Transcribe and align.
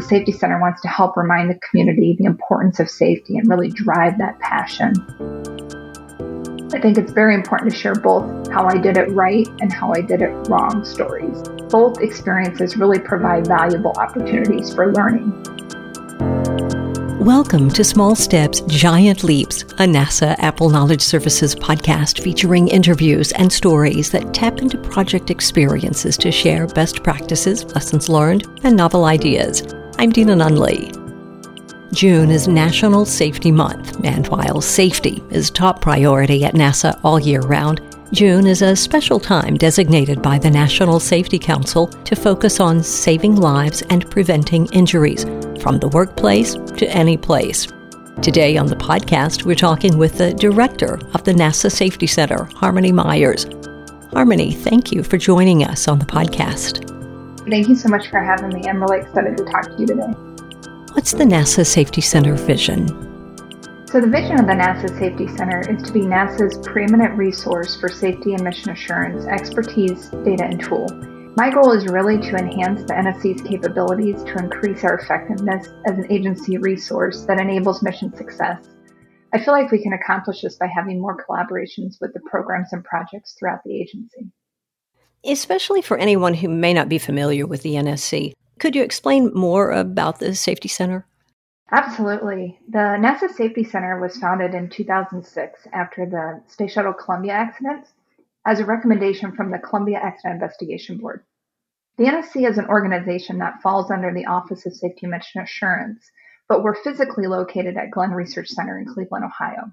the 0.00 0.06
Safety 0.06 0.32
Center 0.32 0.58
wants 0.58 0.80
to 0.80 0.88
help 0.88 1.14
remind 1.16 1.50
the 1.50 1.58
community 1.68 2.16
the 2.18 2.24
importance 2.24 2.80
of 2.80 2.88
safety 2.88 3.36
and 3.36 3.46
really 3.48 3.68
drive 3.68 4.16
that 4.16 4.38
passion. 4.40 4.94
I 6.72 6.80
think 6.80 6.96
it's 6.96 7.12
very 7.12 7.34
important 7.34 7.70
to 7.70 7.76
share 7.76 7.94
both 7.94 8.50
how 8.50 8.66
I 8.66 8.78
did 8.78 8.96
it 8.96 9.10
right 9.10 9.46
and 9.60 9.70
how 9.70 9.92
I 9.92 10.00
did 10.00 10.22
it 10.22 10.30
wrong 10.48 10.86
stories. 10.86 11.42
Both 11.68 12.00
experiences 12.00 12.78
really 12.78 12.98
provide 12.98 13.46
valuable 13.46 13.92
opportunities 13.92 14.72
for 14.72 14.90
learning. 14.92 15.30
Welcome 17.20 17.68
to 17.72 17.84
Small 17.84 18.14
Steps, 18.14 18.62
Giant 18.62 19.22
Leaps, 19.22 19.62
a 19.62 19.84
NASA 19.84 20.34
APPEL 20.38 20.70
Knowledge 20.70 21.02
Services 21.02 21.54
podcast 21.54 22.22
featuring 22.22 22.68
interviews 22.68 23.32
and 23.32 23.52
stories 23.52 24.10
that 24.12 24.32
tap 24.32 24.60
into 24.60 24.78
project 24.78 25.28
experiences 25.28 26.16
to 26.16 26.32
share 26.32 26.66
best 26.68 27.02
practices, 27.02 27.66
lessons 27.74 28.08
learned, 28.08 28.46
and 28.62 28.74
novel 28.74 29.04
ideas. 29.04 29.62
I'm 30.00 30.10
Deana 30.10 30.34
Nunley. 30.34 30.96
June 31.92 32.30
is 32.30 32.48
National 32.48 33.04
Safety 33.04 33.52
Month, 33.52 34.02
and 34.02 34.26
while 34.28 34.62
safety 34.62 35.22
is 35.28 35.50
top 35.50 35.82
priority 35.82 36.42
at 36.42 36.54
NASA 36.54 36.98
all 37.04 37.20
year 37.20 37.42
round, 37.42 37.82
June 38.10 38.46
is 38.46 38.62
a 38.62 38.74
special 38.74 39.20
time 39.20 39.56
designated 39.56 40.22
by 40.22 40.38
the 40.38 40.50
National 40.50 41.00
Safety 41.00 41.38
Council 41.38 41.88
to 41.88 42.16
focus 42.16 42.60
on 42.60 42.82
saving 42.82 43.36
lives 43.36 43.82
and 43.90 44.10
preventing 44.10 44.72
injuries 44.72 45.24
from 45.60 45.78
the 45.78 45.88
workplace 45.88 46.54
to 46.54 46.88
any 46.88 47.18
place. 47.18 47.66
Today 48.22 48.56
on 48.56 48.68
the 48.68 48.76
podcast, 48.76 49.44
we're 49.44 49.54
talking 49.54 49.98
with 49.98 50.16
the 50.16 50.32
director 50.32 50.94
of 51.12 51.24
the 51.24 51.34
NASA 51.34 51.70
Safety 51.70 52.06
Center, 52.06 52.44
Harmony 52.54 52.90
Myers. 52.90 53.44
Harmony, 54.14 54.52
thank 54.54 54.92
you 54.92 55.02
for 55.02 55.18
joining 55.18 55.62
us 55.62 55.88
on 55.88 55.98
the 55.98 56.06
podcast. 56.06 56.99
Thank 57.50 57.68
you 57.68 57.74
so 57.74 57.88
much 57.88 58.10
for 58.10 58.20
having 58.20 58.50
me. 58.50 58.68
I'm 58.68 58.80
really 58.80 59.00
excited 59.00 59.36
to 59.36 59.44
talk 59.44 59.64
to 59.64 59.76
you 59.76 59.84
today. 59.84 60.06
What's 60.92 61.10
the 61.10 61.24
NASA 61.24 61.66
Safety 61.66 62.00
Center 62.00 62.34
vision? 62.34 62.86
So, 63.88 64.00
the 64.00 64.06
vision 64.06 64.38
of 64.38 64.46
the 64.46 64.52
NASA 64.52 64.88
Safety 64.96 65.26
Center 65.36 65.68
is 65.68 65.82
to 65.82 65.92
be 65.92 66.02
NASA's 66.02 66.64
preeminent 66.64 67.18
resource 67.18 67.74
for 67.80 67.88
safety 67.88 68.34
and 68.34 68.44
mission 68.44 68.70
assurance, 68.70 69.26
expertise, 69.26 70.10
data, 70.24 70.44
and 70.44 70.60
tool. 70.60 70.86
My 71.36 71.50
goal 71.50 71.72
is 71.72 71.88
really 71.88 72.18
to 72.18 72.36
enhance 72.36 72.82
the 72.82 72.94
NSC's 72.94 73.42
capabilities 73.42 74.22
to 74.22 74.38
increase 74.38 74.84
our 74.84 74.98
effectiveness 74.98 75.70
as 75.86 75.98
an 75.98 76.06
agency 76.08 76.56
resource 76.58 77.24
that 77.24 77.40
enables 77.40 77.82
mission 77.82 78.14
success. 78.14 78.64
I 79.32 79.42
feel 79.42 79.54
like 79.54 79.72
we 79.72 79.82
can 79.82 79.94
accomplish 79.94 80.42
this 80.42 80.54
by 80.54 80.68
having 80.68 81.00
more 81.00 81.16
collaborations 81.28 82.00
with 82.00 82.14
the 82.14 82.20
programs 82.30 82.72
and 82.72 82.84
projects 82.84 83.34
throughout 83.36 83.64
the 83.64 83.74
agency. 83.74 84.30
Especially 85.24 85.82
for 85.82 85.98
anyone 85.98 86.32
who 86.32 86.48
may 86.48 86.72
not 86.72 86.88
be 86.88 86.98
familiar 86.98 87.46
with 87.46 87.62
the 87.62 87.74
NSC, 87.74 88.32
could 88.58 88.74
you 88.74 88.82
explain 88.82 89.30
more 89.34 89.70
about 89.70 90.18
the 90.18 90.34
Safety 90.34 90.68
Center? 90.68 91.06
Absolutely. 91.72 92.58
The 92.68 92.78
NASA 92.98 93.30
Safety 93.30 93.62
Center 93.62 94.00
was 94.00 94.16
founded 94.16 94.54
in 94.54 94.70
2006 94.70 95.66
after 95.72 96.06
the 96.06 96.42
Space 96.50 96.72
Shuttle 96.72 96.94
Columbia 96.94 97.32
accidents 97.32 97.90
as 98.46 98.60
a 98.60 98.64
recommendation 98.64 99.32
from 99.32 99.50
the 99.50 99.58
Columbia 99.58 99.98
Accident 99.98 100.42
Investigation 100.42 100.96
Board. 100.96 101.22
The 101.98 102.04
NSC 102.04 102.48
is 102.48 102.56
an 102.56 102.66
organization 102.66 103.38
that 103.38 103.60
falls 103.60 103.90
under 103.90 104.12
the 104.14 104.24
Office 104.24 104.64
of 104.64 104.72
Safety 104.72 105.06
Mission 105.06 105.42
Assurance, 105.42 106.10
but 106.48 106.62
we're 106.62 106.82
physically 106.82 107.26
located 107.26 107.76
at 107.76 107.90
Glenn 107.90 108.12
Research 108.12 108.48
Center 108.48 108.78
in 108.78 108.86
Cleveland, 108.86 109.26
Ohio. 109.26 109.70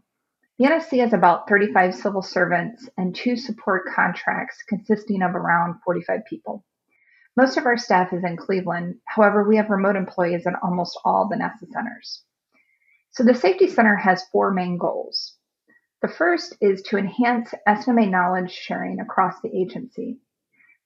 The 0.60 0.66
NSC 0.66 1.02
has 1.02 1.14
about 1.14 1.48
35 1.48 1.94
civil 1.94 2.24
servants 2.24 2.90
and 2.98 3.16
two 3.16 3.38
support 3.38 3.84
contracts 3.94 4.64
consisting 4.68 5.22
of 5.22 5.36
around 5.36 5.80
45 5.86 6.22
people. 6.28 6.66
Most 7.36 7.58
of 7.58 7.68
our 7.68 7.78
staff 7.78 8.12
is 8.12 8.24
in 8.24 8.38
Cleveland. 8.38 8.96
However, 9.06 9.44
we 9.44 9.58
have 9.58 9.70
remote 9.70 9.96
employees 9.96 10.48
in 10.48 10.56
almost 10.64 11.00
all 11.06 11.28
the 11.30 11.36
NASA 11.36 11.72
centers. 11.72 12.24
So 13.12 13.24
the 13.24 13.36
Safety 13.36 13.68
Center 13.68 13.96
has 13.96 14.28
four 14.32 14.52
main 14.52 14.80
goals. 14.80 15.36
The 16.02 16.08
first 16.08 16.58
is 16.60 16.82
to 16.84 16.98
enhance 16.98 17.54
S&MA 17.68 18.08
knowledge 18.08 18.52
sharing 18.52 19.00
across 19.00 19.40
the 19.42 19.56
agency. 19.56 20.18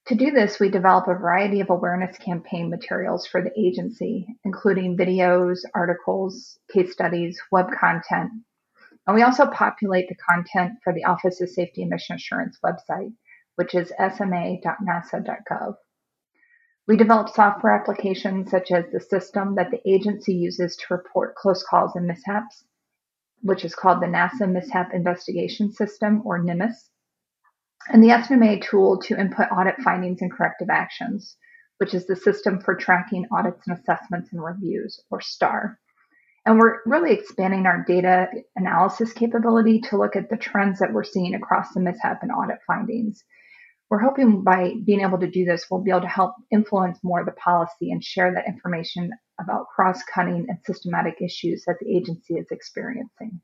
To 0.08 0.14
do 0.14 0.32
this, 0.32 0.60
we 0.60 0.68
develop 0.68 1.08
a 1.08 1.14
variety 1.14 1.60
of 1.60 1.70
awareness 1.70 2.18
campaign 2.18 2.68
materials 2.68 3.26
for 3.26 3.40
the 3.40 3.58
agency, 3.58 4.26
including 4.44 4.98
videos, 4.98 5.60
articles, 5.74 6.58
case 6.70 6.92
studies, 6.92 7.40
web 7.50 7.68
content. 7.72 8.32
And 9.06 9.16
we 9.16 9.22
also 9.22 9.46
populate 9.46 10.08
the 10.08 10.14
content 10.14 10.78
for 10.84 10.92
the 10.92 11.04
Office 11.04 11.40
of 11.40 11.50
Safety 11.50 11.82
and 11.82 11.90
Mission 11.90 12.16
Assurance 12.16 12.58
website, 12.64 13.12
which 13.56 13.74
is 13.74 13.92
sma.nasa.gov. 13.98 15.74
We 16.86 16.96
develop 16.96 17.28
software 17.28 17.72
applications 17.72 18.50
such 18.50 18.70
as 18.70 18.84
the 18.90 19.00
system 19.00 19.54
that 19.54 19.70
the 19.70 19.80
agency 19.88 20.34
uses 20.34 20.76
to 20.76 20.94
report 20.94 21.36
close 21.36 21.62
calls 21.62 21.94
and 21.94 22.06
mishaps, 22.06 22.64
which 23.40 23.64
is 23.64 23.74
called 23.74 24.00
the 24.00 24.06
NASA 24.06 24.50
Mishap 24.50 24.92
Investigation 24.92 25.72
System, 25.72 26.22
or 26.24 26.38
NIMIS, 26.38 26.90
and 27.88 28.02
the 28.02 28.10
S&MA 28.10 28.60
tool 28.60 28.98
to 29.00 29.18
input 29.18 29.50
audit 29.50 29.76
findings 29.82 30.22
and 30.22 30.30
corrective 30.30 30.70
actions, 30.70 31.36
which 31.78 31.94
is 31.94 32.06
the 32.06 32.14
system 32.14 32.60
for 32.60 32.76
tracking 32.76 33.26
audits 33.32 33.66
and 33.66 33.76
assessments 33.76 34.32
and 34.32 34.42
reviews, 34.42 35.00
or 35.10 35.20
STAR. 35.20 35.80
And 36.44 36.58
we're 36.58 36.80
really 36.86 37.12
expanding 37.12 37.66
our 37.66 37.84
data 37.86 38.26
analysis 38.56 39.12
capability 39.12 39.80
to 39.90 39.96
look 39.96 40.16
at 40.16 40.28
the 40.28 40.36
trends 40.36 40.80
that 40.80 40.92
we're 40.92 41.04
seeing 41.04 41.34
across 41.34 41.72
the 41.72 41.80
mishap 41.80 42.22
and 42.22 42.32
audit 42.32 42.58
findings 42.66 43.22
we're 43.92 43.98
hoping 43.98 44.42
by 44.42 44.72
being 44.86 45.02
able 45.02 45.18
to 45.18 45.30
do 45.30 45.44
this, 45.44 45.66
we'll 45.70 45.82
be 45.82 45.90
able 45.90 46.00
to 46.00 46.06
help 46.06 46.32
influence 46.50 46.98
more 47.02 47.20
of 47.20 47.26
the 47.26 47.32
policy 47.32 47.92
and 47.92 48.02
share 48.02 48.32
that 48.32 48.46
information 48.46 49.10
about 49.38 49.66
cross 49.66 50.02
cutting 50.04 50.46
and 50.48 50.58
systematic 50.64 51.20
issues 51.20 51.62
that 51.66 51.76
the 51.78 51.94
agency 51.94 52.36
is 52.36 52.46
experiencing. 52.50 53.38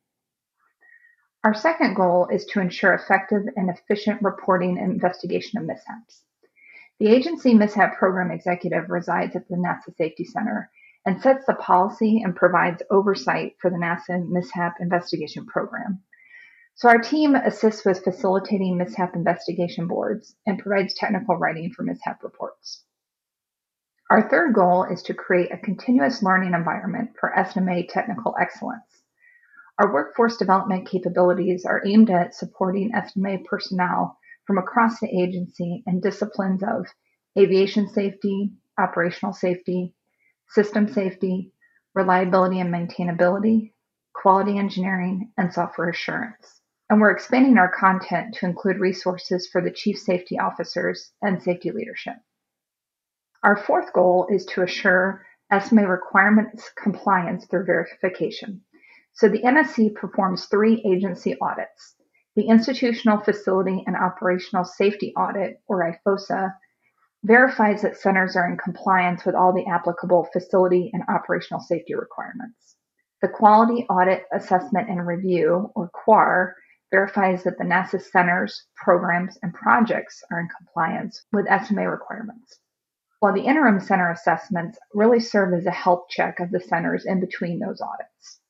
Our 1.45 1.53
second 1.53 1.97
goal 1.97 2.29
is 2.33 2.47
to 2.47 2.61
ensure 2.61 2.95
effective 2.95 3.43
and 3.57 3.69
efficient 3.69 4.23
reporting 4.23 4.79
and 4.79 4.91
investigation 4.91 5.59
of 5.59 5.67
mishaps. 5.67 6.23
The 6.99 7.09
agency 7.09 7.53
mishap 7.53 7.99
program 7.99 8.31
executive 8.31 8.89
resides 8.89 9.37
at 9.37 9.47
the 9.49 9.57
NASA 9.57 9.95
Safety 9.99 10.25
Center 10.25 10.71
and 11.09 11.23
sets 11.23 11.47
the 11.47 11.55
policy 11.55 12.21
and 12.23 12.37
provides 12.37 12.83
oversight 12.91 13.57
for 13.63 13.71
the 13.71 13.79
NASA 13.79 14.29
mishap 14.29 14.75
investigation 14.79 15.47
program. 15.47 16.03
So 16.75 16.91
our 16.91 16.99
team 16.99 17.35
assists 17.35 17.83
with 17.83 18.05
facilitating 18.05 18.77
mishap 18.77 19.17
investigation 19.17 19.89
boards 19.89 20.37
and 20.45 20.59
provides 20.59 20.93
technical 20.93 21.37
writing 21.37 21.73
for 21.75 21.83
mishap 21.83 22.23
reports. 22.23 22.85
Our 24.11 24.29
third 24.29 24.55
goal 24.55 24.85
is 24.85 25.03
to 25.05 25.15
create 25.15 25.51
a 25.51 25.57
continuous 25.57 26.23
learning 26.23 26.53
environment 26.53 27.13
for 27.19 27.35
S&MA 27.35 27.85
technical 27.89 28.35
excellence. 28.39 29.03
Our 29.79 29.91
workforce 29.91 30.37
development 30.37 30.91
capabilities 30.91 31.65
are 31.65 31.83
aimed 31.87 32.11
at 32.11 32.35
supporting 32.35 32.95
S&MA 32.95 33.39
personnel 33.49 34.19
from 34.47 34.59
across 34.59 35.01
the 35.01 35.09
agency 35.09 35.83
in 35.87 36.01
disciplines 36.01 36.63
of 36.63 36.85
aviation 37.39 37.89
safety, 37.89 38.51
operational 38.79 39.33
safety, 39.33 39.95
system 40.51 40.93
safety, 40.93 41.53
reliability 41.95 42.61
and 42.61 42.73
maintainability, 42.73 43.73
quality 44.15 44.59
engineering, 44.59 45.33
and 45.37 45.53
software 45.53 45.91
assurance 45.91 46.59
and 46.91 47.01
we're 47.01 47.11
expanding 47.11 47.59
our 47.59 47.71
content 47.71 48.35
to 48.35 48.47
include 48.47 48.79
resources 48.79 49.49
for 49.51 49.61
the 49.61 49.71
chief 49.71 49.99
safety 49.99 50.39
officers 50.39 51.13
and 51.21 51.43
safety 51.43 51.71
leadership. 51.71 52.15
Our 53.43 53.57
fourth 53.57 53.93
goal 53.93 54.27
is 54.31 54.47
to 54.47 54.63
assure 54.63 55.25
SMA 55.53 55.87
requirements 55.87 56.71
compliance 56.83 57.47
through 57.47 57.67
verification. 57.67 58.63
So 59.13 59.29
the 59.29 59.43
NSC 59.43 59.95
performs 59.95 60.47
three 60.47 60.83
agency 60.87 61.37
audits. 61.41 61.95
The 62.37 62.47
Institutional 62.47 63.19
Facility 63.19 63.83
and 63.87 63.97
Operational 63.97 64.65
Safety 64.65 65.13
Audit, 65.17 65.61
or 65.67 65.93
IFOSA, 66.07 66.55
verifies 67.25 67.83
that 67.83 67.97
centers 67.97 68.37
are 68.37 68.49
in 68.49 68.57
compliance 68.57 69.25
with 69.25 69.35
all 69.35 69.53
the 69.53 69.67
applicable 69.67 70.29
facility 70.33 70.91
and 70.93 71.03
operational 71.09 71.61
safety 71.61 71.95
requirements. 71.95 72.77
The 73.21 73.29
Quality 73.29 73.85
Audit 73.91 74.25
Assessment 74.33 74.89
and 74.89 75.05
Review, 75.05 75.73
or 75.75 75.91
QAR, 75.91 76.55
verifies 76.91 77.43
that 77.43 77.59
the 77.59 77.65
NASA 77.65 78.01
centers, 78.01 78.65
programs, 78.77 79.37
and 79.43 79.53
projects 79.53 80.23
are 80.31 80.41
in 80.41 80.49
compliance 80.57 81.25
with 81.33 81.47
SMA 81.67 81.91
requirements. 81.91 82.61
While 83.21 83.35
the 83.35 83.43
interim 83.43 83.81
center 83.81 84.11
assessments 84.11 84.79
really 84.95 85.19
serve 85.19 85.53
as 85.53 85.67
a 85.67 85.73
health 85.73 86.05
check 86.09 86.39
of 86.39 86.53
the 86.53 86.61
centers 86.61 87.05
in 87.05 87.19
between 87.19 87.59
those 87.59 87.81
audits. 87.81 88.41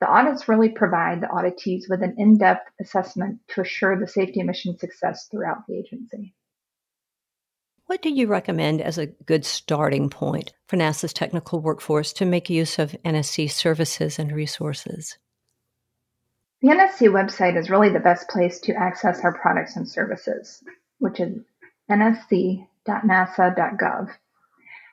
The 0.00 0.06
audits 0.06 0.48
really 0.48 0.68
provide 0.68 1.20
the 1.20 1.26
auditees 1.26 1.88
with 1.88 2.02
an 2.02 2.14
in 2.16 2.38
depth 2.38 2.70
assessment 2.80 3.40
to 3.48 3.62
assure 3.62 3.98
the 3.98 4.06
safety 4.06 4.42
mission 4.42 4.78
success 4.78 5.26
throughout 5.28 5.66
the 5.66 5.78
agency. 5.78 6.34
What 7.86 8.02
do 8.02 8.10
you 8.10 8.26
recommend 8.26 8.80
as 8.80 8.98
a 8.98 9.06
good 9.06 9.44
starting 9.44 10.10
point 10.10 10.52
for 10.66 10.76
NASA's 10.76 11.12
technical 11.12 11.60
workforce 11.60 12.12
to 12.14 12.24
make 12.24 12.50
use 12.50 12.80
of 12.80 12.96
NSC 13.04 13.48
services 13.48 14.18
and 14.18 14.32
resources? 14.32 15.16
The 16.62 16.68
NSC 16.68 17.08
website 17.08 17.56
is 17.56 17.70
really 17.70 17.90
the 17.90 18.00
best 18.00 18.28
place 18.28 18.58
to 18.60 18.74
access 18.74 19.20
our 19.20 19.32
products 19.38 19.76
and 19.76 19.88
services, 19.88 20.64
which 20.98 21.20
is 21.20 21.38
nsc.nasa.gov. 21.88 22.66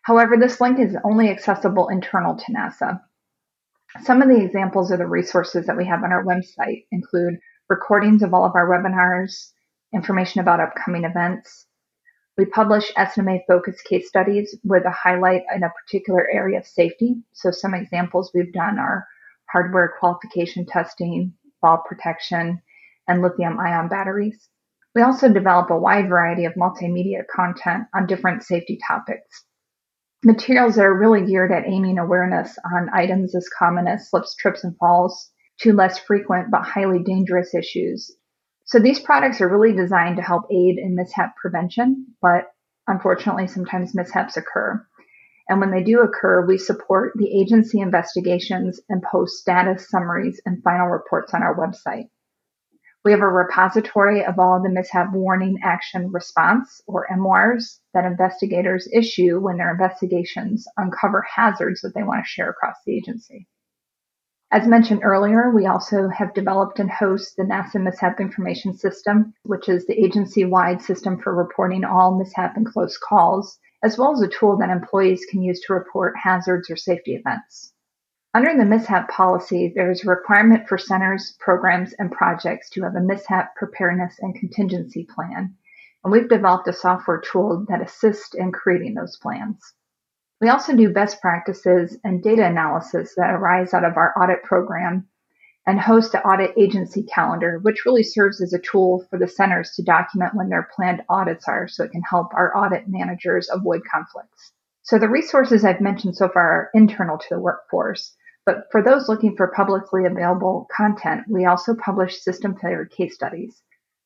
However, 0.03 0.37
this 0.37 0.61
link 0.61 0.77
is 0.79 0.95
only 1.03 1.31
accessible 1.31 1.87
internal 1.87 2.35
to 2.35 2.53
NASA. 2.53 3.01
Some 4.03 4.21
of 4.21 4.29
the 4.29 4.43
examples 4.43 4.91
of 4.91 4.99
the 4.99 5.07
resources 5.07 5.65
that 5.65 5.77
we 5.77 5.85
have 5.85 6.03
on 6.03 6.11
our 6.11 6.23
website 6.23 6.85
include 6.91 7.39
recordings 7.69 8.21
of 8.21 8.35
all 8.35 8.45
of 8.45 8.53
our 8.55 8.67
webinars, 8.69 9.51
information 9.93 10.41
about 10.41 10.59
upcoming 10.59 11.05
events. 11.05 11.65
We 12.35 12.45
publish 12.45 12.91
S&MA 12.97 13.39
focused 13.47 13.83
case 13.85 14.07
studies 14.07 14.55
with 14.63 14.85
a 14.85 14.91
highlight 14.91 15.43
in 15.55 15.63
a 15.63 15.69
particular 15.69 16.27
area 16.31 16.59
of 16.59 16.65
safety. 16.65 17.21
So 17.33 17.51
some 17.51 17.75
examples 17.75 18.31
we've 18.33 18.51
done 18.51 18.79
are 18.79 19.07
hardware 19.51 19.93
qualification 19.99 20.65
testing, 20.65 21.33
fall 21.61 21.83
protection, 21.87 22.59
and 23.07 23.21
lithium 23.21 23.59
ion 23.59 23.87
batteries. 23.87 24.49
We 24.95 25.03
also 25.03 25.31
develop 25.31 25.69
a 25.69 25.77
wide 25.77 26.09
variety 26.09 26.45
of 26.45 26.53
multimedia 26.53 27.21
content 27.27 27.83
on 27.93 28.07
different 28.07 28.43
safety 28.43 28.79
topics. 28.87 29.45
Materials 30.23 30.75
that 30.75 30.85
are 30.85 30.97
really 30.97 31.25
geared 31.25 31.51
at 31.51 31.67
aiming 31.67 31.99
awareness 31.99 32.57
on 32.73 32.89
items 32.93 33.35
as 33.35 33.47
common 33.49 33.87
as 33.87 34.09
slips, 34.09 34.35
trips, 34.35 34.63
and 34.63 34.75
falls 34.77 35.31
to 35.59 35.73
less 35.73 35.99
frequent 35.99 36.49
but 36.49 36.63
highly 36.63 36.99
dangerous 37.03 37.53
issues. 37.53 38.11
So 38.65 38.79
these 38.79 38.99
products 38.99 39.41
are 39.41 39.49
really 39.49 39.75
designed 39.75 40.17
to 40.17 40.23
help 40.23 40.45
aid 40.49 40.77
in 40.77 40.95
mishap 40.95 41.35
prevention, 41.35 42.07
but 42.21 42.51
unfortunately, 42.87 43.47
sometimes 43.47 43.93
mishaps 43.93 44.37
occur. 44.37 44.85
And 45.49 45.59
when 45.59 45.71
they 45.71 45.83
do 45.83 46.01
occur, 46.01 46.45
we 46.45 46.57
support 46.57 47.13
the 47.15 47.39
agency 47.39 47.79
investigations 47.81 48.79
and 48.87 49.03
post 49.03 49.39
status 49.39 49.89
summaries 49.89 50.41
and 50.45 50.63
final 50.63 50.87
reports 50.87 51.33
on 51.33 51.43
our 51.43 51.55
website. 51.55 52.09
We 53.03 53.11
have 53.11 53.19
a 53.19 53.27
repository 53.27 54.23
of 54.23 54.39
all 54.39 54.63
the 54.63 54.69
mishap 54.69 55.11
warning 55.11 55.59
action 55.61 56.09
response 56.13 56.81
or 56.87 57.05
MWARs 57.11 57.79
that 57.93 58.05
investigators 58.05 58.87
issue 58.93 59.41
when 59.41 59.57
their 59.57 59.71
investigations 59.71 60.65
uncover 60.77 61.21
hazards 61.23 61.81
that 61.81 61.93
they 61.93 62.03
want 62.03 62.23
to 62.23 62.29
share 62.29 62.49
across 62.49 62.77
the 62.85 62.95
agency. 62.95 63.49
As 64.53 64.67
mentioned 64.67 65.01
earlier, 65.03 65.49
we 65.49 65.65
also 65.65 66.09
have 66.09 66.35
developed 66.35 66.79
and 66.79 66.91
host 66.91 67.37
the 67.37 67.43
NASA 67.43 67.81
Mishap 67.81 68.19
Information 68.19 68.71
System, 68.71 69.33
which 69.41 69.67
is 69.67 69.87
the 69.87 69.99
agency 69.99 70.45
wide 70.45 70.79
system 70.79 71.17
for 71.17 71.33
reporting 71.33 71.83
all 71.83 72.19
mishap 72.19 72.55
and 72.55 72.63
close 72.63 72.95
calls, 72.95 73.57
as 73.81 73.97
well 73.97 74.13
as 74.13 74.21
a 74.21 74.27
tool 74.27 74.55
that 74.57 74.69
employees 74.69 75.25
can 75.25 75.41
use 75.41 75.59
to 75.61 75.73
report 75.73 76.13
hazards 76.21 76.69
or 76.69 76.75
safety 76.75 77.15
events. 77.15 77.73
Under 78.35 78.55
the 78.55 78.63
mishap 78.63 79.09
policy, 79.09 79.73
there 79.73 79.89
is 79.89 80.05
a 80.05 80.09
requirement 80.09 80.69
for 80.69 80.77
centers, 80.77 81.35
programs, 81.39 81.93
and 81.93 82.11
projects 82.11 82.69
to 82.69 82.83
have 82.83 82.95
a 82.95 83.01
mishap 83.01 83.55
preparedness 83.55 84.19
and 84.19 84.35
contingency 84.35 85.03
plan, 85.15 85.55
and 86.03 86.13
we've 86.13 86.29
developed 86.29 86.67
a 86.67 86.73
software 86.73 87.21
tool 87.21 87.65
that 87.69 87.81
assists 87.81 88.35
in 88.35 88.51
creating 88.51 88.93
those 88.93 89.17
plans. 89.17 89.73
We 90.43 90.49
also 90.49 90.75
do 90.75 90.89
best 90.89 91.21
practices 91.21 91.97
and 92.03 92.21
data 92.21 92.45
analysis 92.45 93.13
that 93.15 93.33
arise 93.33 93.73
out 93.73 93.85
of 93.85 93.95
our 93.95 94.13
audit 94.21 94.43
program 94.43 95.07
and 95.65 95.79
host 95.79 96.15
an 96.15 96.19
audit 96.23 96.53
agency 96.57 97.03
calendar, 97.03 97.59
which 97.59 97.85
really 97.85 98.03
serves 98.03 98.41
as 98.41 98.51
a 98.51 98.59
tool 98.59 99.07
for 99.09 99.17
the 99.17 99.29
centers 99.29 99.71
to 99.71 99.83
document 99.83 100.35
when 100.35 100.49
their 100.49 100.67
planned 100.75 101.01
audits 101.07 101.47
are 101.47 101.69
so 101.69 101.85
it 101.85 101.91
can 101.91 102.01
help 102.01 102.33
our 102.33 102.53
audit 102.57 102.89
managers 102.89 103.49
avoid 103.49 103.83
conflicts. 103.89 104.51
So 104.81 104.99
the 104.99 105.07
resources 105.07 105.63
I've 105.63 105.79
mentioned 105.79 106.17
so 106.17 106.27
far 106.27 106.43
are 106.43 106.69
internal 106.73 107.17
to 107.17 107.27
the 107.29 107.39
workforce. 107.39 108.13
But 108.45 108.65
for 108.69 108.83
those 108.83 109.07
looking 109.07 109.37
for 109.37 109.47
publicly 109.55 110.03
available 110.03 110.67
content, 110.75 111.23
we 111.29 111.45
also 111.45 111.73
publish 111.73 112.19
system 112.19 112.57
failure 112.57 112.83
case 112.83 113.15
studies. 113.15 113.63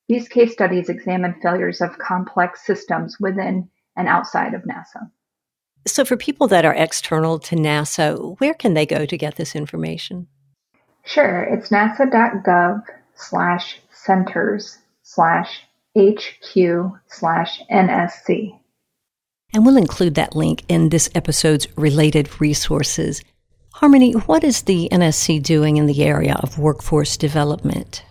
These 0.07 0.30
case 0.30 0.54
studies 0.54 0.88
examine 0.88 1.42
failures 1.42 1.81
of 1.81 1.98
complex 1.98 2.63
systems 2.63 3.18
within 3.19 3.72
and 3.95 4.07
outside 4.07 4.54
of 4.54 4.62
NASA. 4.66 5.10
So, 5.88 6.04
for 6.04 6.18
people 6.18 6.48
that 6.48 6.66
are 6.66 6.74
external 6.74 7.39
to 7.39 7.56
NASA, 7.56 8.38
where 8.39 8.54
can 8.54 8.74
they 8.74 8.86
go 8.86 9.06
to 9.06 9.18
get 9.18 9.38
this 9.38 9.56
information? 9.56 10.28
Sure, 11.06 11.44
it's 11.44 11.69
nasa.gov 11.69 12.84
slash 13.16 13.80
centers 13.92 14.78
slash 15.04 15.62
HQ 15.98 16.92
slash 17.07 17.62
NSC. 17.72 18.60
And 19.54 19.66
we'll 19.66 19.78
include 19.78 20.16
that 20.16 20.36
link 20.36 20.66
in 20.68 20.89
this 20.89 21.10
episode's 21.16 21.68
related 21.78 22.42
resources. 22.42 23.22
Harmony, 23.74 24.12
what 24.12 24.44
is 24.44 24.63
the 24.63 24.90
NSC 24.92 25.42
doing 25.42 25.78
in 25.78 25.86
the 25.86 26.04
area 26.04 26.36
of 26.44 26.60
workforce 26.60 27.16
development? 27.16 28.04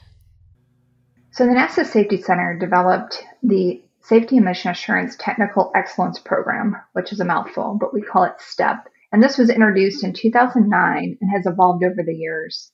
So, 1.33 1.45
the 1.45 1.53
NASA 1.53 1.85
Safety 1.85 2.23
Center 2.23 2.59
developed 2.59 3.23
the 3.43 3.83
Safety 4.07 4.37
and 4.37 4.45
Mission 4.45 4.71
Assurance 4.71 5.17
Technical 5.19 5.73
Excellence 5.75 6.21
Program, 6.21 6.77
which 6.93 7.13
is 7.13 7.19
a 7.19 7.25
mouthful, 7.25 7.77
but 7.81 7.93
we 7.93 8.01
call 8.01 8.23
it 8.23 8.39
STEP. 8.39 8.89
And 9.11 9.21
this 9.21 9.37
was 9.37 9.51
introduced 9.51 10.05
in 10.05 10.13
2009 10.13 11.19
and 11.21 11.31
has 11.33 11.45
evolved 11.45 11.83
over 11.83 12.05
the 12.05 12.15
years. 12.15 12.71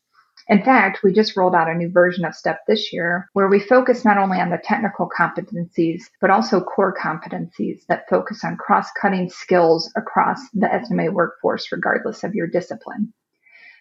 In 0.49 0.62
fact, 0.62 1.02
we 1.02 1.11
just 1.11 1.34
rolled 1.34 1.55
out 1.55 1.70
a 1.70 1.75
new 1.75 1.90
version 1.90 2.26
of 2.26 2.34
STEP 2.34 2.58
this 2.67 2.93
year 2.93 3.31
where 3.32 3.49
we 3.49 3.61
focus 3.61 4.05
not 4.05 4.19
only 4.19 4.40
on 4.40 4.50
the 4.50 4.61
technical 4.62 5.08
competencies, 5.08 6.02
but 6.20 6.29
also 6.29 6.61
core 6.61 6.94
competencies 6.94 7.87
that 7.88 8.11
focus 8.11 8.44
on 8.44 8.58
cross 8.58 8.90
cutting 9.00 9.31
skills 9.31 9.90
across 9.96 10.38
the 10.52 10.70
S&MA 10.70 11.11
workforce, 11.11 11.73
regardless 11.73 12.25
of 12.25 12.34
your 12.34 12.46
discipline. 12.46 13.11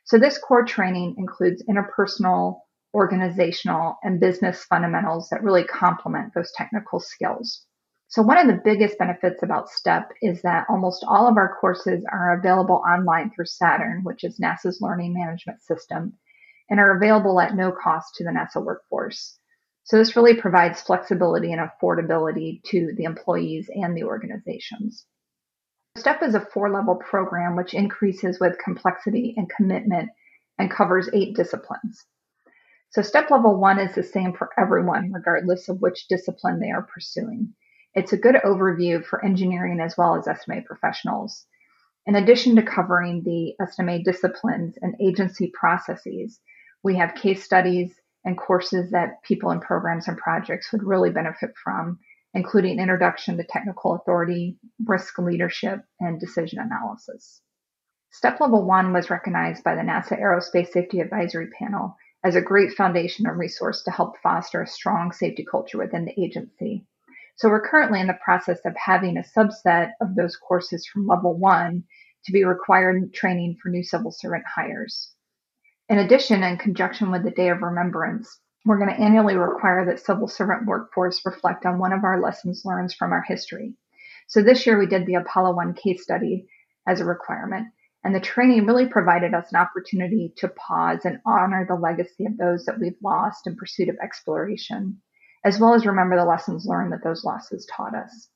So, 0.05 0.17
this 0.17 0.37
core 0.37 0.63
training 0.63 1.15
includes 1.17 1.65
interpersonal, 1.69 2.61
organizational, 2.93 3.97
and 4.03 4.19
business 4.19 4.65
fundamentals 4.65 5.29
that 5.29 5.43
really 5.43 5.63
complement 5.63 6.33
those 6.33 6.51
technical 6.51 6.99
skills. 6.99 7.65
So, 8.07 8.21
one 8.21 8.37
of 8.37 8.47
the 8.47 8.61
biggest 8.63 8.97
benefits 8.97 9.41
about 9.41 9.69
STEP 9.69 10.11
is 10.21 10.41
that 10.41 10.65
almost 10.69 11.05
all 11.07 11.27
of 11.27 11.37
our 11.37 11.55
courses 11.61 12.03
are 12.11 12.37
available 12.37 12.83
online 12.85 13.31
through 13.31 13.45
SATERN, 13.45 14.03
which 14.03 14.23
is 14.25 14.39
NASA's 14.39 14.81
learning 14.81 15.13
management 15.13 15.61
system 15.61 16.13
and 16.69 16.79
are 16.79 16.95
available 16.95 17.39
at 17.39 17.55
no 17.55 17.71
cost 17.71 18.15
to 18.15 18.23
the 18.23 18.31
NASA 18.31 18.63
workforce. 18.63 19.37
So 19.83 19.97
this 19.97 20.15
really 20.15 20.35
provides 20.35 20.81
flexibility 20.81 21.51
and 21.51 21.61
affordability 21.61 22.63
to 22.65 22.93
the 22.97 23.03
employees 23.03 23.69
and 23.73 23.95
the 23.95 24.03
organizations. 24.03 25.05
STEP 25.97 26.23
is 26.23 26.35
a 26.35 26.39
four 26.53 26.69
level 26.71 26.95
program 26.95 27.55
which 27.55 27.73
increases 27.73 28.39
with 28.39 28.57
complexity 28.57 29.33
and 29.37 29.49
commitment 29.49 30.09
and 30.57 30.71
covers 30.71 31.09
eight 31.13 31.35
disciplines. 31.35 32.05
So, 32.91 33.01
step 33.01 33.31
level 33.31 33.57
one 33.57 33.79
is 33.79 33.95
the 33.95 34.03
same 34.03 34.33
for 34.33 34.49
everyone, 34.57 35.13
regardless 35.13 35.69
of 35.69 35.81
which 35.81 36.09
discipline 36.09 36.59
they 36.59 36.71
are 36.71 36.87
pursuing. 36.93 37.53
It's 37.93 38.11
a 38.11 38.17
good 38.17 38.35
overview 38.35 39.03
for 39.03 39.23
engineering 39.23 39.79
as 39.79 39.97
well 39.97 40.15
as 40.15 40.27
S&MA 40.27 40.61
professionals. 40.65 41.45
In 42.05 42.15
addition 42.15 42.57
to 42.57 42.63
covering 42.63 43.23
the 43.23 43.55
S&MA 43.65 43.99
disciplines 44.03 44.77
and 44.81 44.95
agency 44.99 45.53
processes, 45.53 46.41
we 46.83 46.97
have 46.97 47.15
case 47.15 47.45
studies 47.45 47.93
and 48.25 48.37
courses 48.37 48.91
that 48.91 49.23
people 49.23 49.51
in 49.51 49.61
programs 49.61 50.09
and 50.09 50.17
projects 50.17 50.73
would 50.73 50.83
really 50.83 51.11
benefit 51.11 51.51
from, 51.63 51.97
including 52.33 52.77
Introduction 52.77 53.37
to 53.37 53.45
Technical 53.45 53.95
Authority, 53.95 54.57
Risk 54.85 55.17
Leadership, 55.17 55.79
and 56.01 56.19
Decision 56.19 56.59
Analysis. 56.59 57.39
Step 58.09 58.41
Level 58.41 58.65
1 58.65 58.91
was 58.91 59.09
recognized 59.09 59.63
by 59.63 59.75
the 59.75 59.81
NASA 59.81 60.21
Aerospace 60.21 60.73
Safety 60.73 60.99
Advisory 60.99 61.47
Panel 61.57 61.95
as 62.23 62.35
a 62.35 62.41
great 62.41 62.73
foundation 62.73 63.25
and 63.25 63.37
resource 63.37 63.83
to 63.83 63.91
help 63.91 64.17
foster 64.21 64.61
a 64.61 64.67
strong 64.67 65.11
safety 65.11 65.45
culture 65.49 65.77
within 65.77 66.05
the 66.05 66.23
agency. 66.23 66.85
So 67.35 67.49
we're 67.49 67.67
currently 67.67 67.99
in 67.99 68.07
the 68.07 68.19
process 68.23 68.59
of 68.65 68.75
having 68.75 69.17
a 69.17 69.23
subset 69.23 69.91
of 70.01 70.15
those 70.15 70.35
courses 70.35 70.85
from 70.85 71.07
Level 71.07 71.37
1 71.37 71.83
to 72.25 72.31
be 72.31 72.43
required 72.43 73.13
training 73.13 73.57
for 73.61 73.69
new 73.69 73.83
civil 73.83 74.11
servant 74.11 74.43
hires. 74.45 75.15
In 75.89 75.97
addition, 75.97 76.43
in 76.43 76.57
conjunction 76.57 77.11
with 77.11 77.23
the 77.23 77.31
Day 77.31 77.49
of 77.49 77.61
Remembrance, 77.61 78.39
we're 78.65 78.77
going 78.77 78.95
to 78.95 79.01
annually 79.01 79.35
require 79.35 79.85
that 79.85 79.99
civil 79.99 80.27
servant 80.27 80.67
workforce 80.67 81.25
reflect 81.25 81.65
on 81.65 81.79
one 81.79 81.93
of 81.93 82.03
our 82.03 82.21
lessons 82.21 82.61
learned 82.63 82.93
from 82.93 83.11
our 83.11 83.23
history. 83.23 83.73
So 84.27 84.43
this 84.43 84.67
year 84.67 84.77
we 84.77 84.85
did 84.85 85.07
the 85.07 85.15
Apollo 85.15 85.55
1 85.55 85.73
case 85.73 86.03
study 86.03 86.47
as 86.87 87.01
a 87.01 87.05
requirement, 87.05 87.67
and 88.03 88.15
the 88.15 88.19
training 88.19 88.65
really 88.65 88.87
provided 88.87 89.33
us 89.33 89.51
an 89.51 89.59
opportunity 89.59 90.33
to 90.37 90.47
pause 90.47 91.05
and 91.05 91.19
honor 91.25 91.65
the 91.67 91.75
legacy 91.75 92.25
of 92.25 92.37
those 92.37 92.65
that 92.65 92.79
we've 92.79 92.97
lost 93.03 93.45
in 93.45 93.55
pursuit 93.55 93.89
of 93.89 93.97
exploration, 94.01 95.01
as 95.45 95.59
well 95.59 95.73
as 95.73 95.85
remember 95.85 96.15
the 96.15 96.25
lessons 96.25 96.65
learned 96.65 96.91
that 96.91 97.03
those 97.03 97.23
losses 97.23 97.65
taught 97.65 97.95
us. 97.95 98.29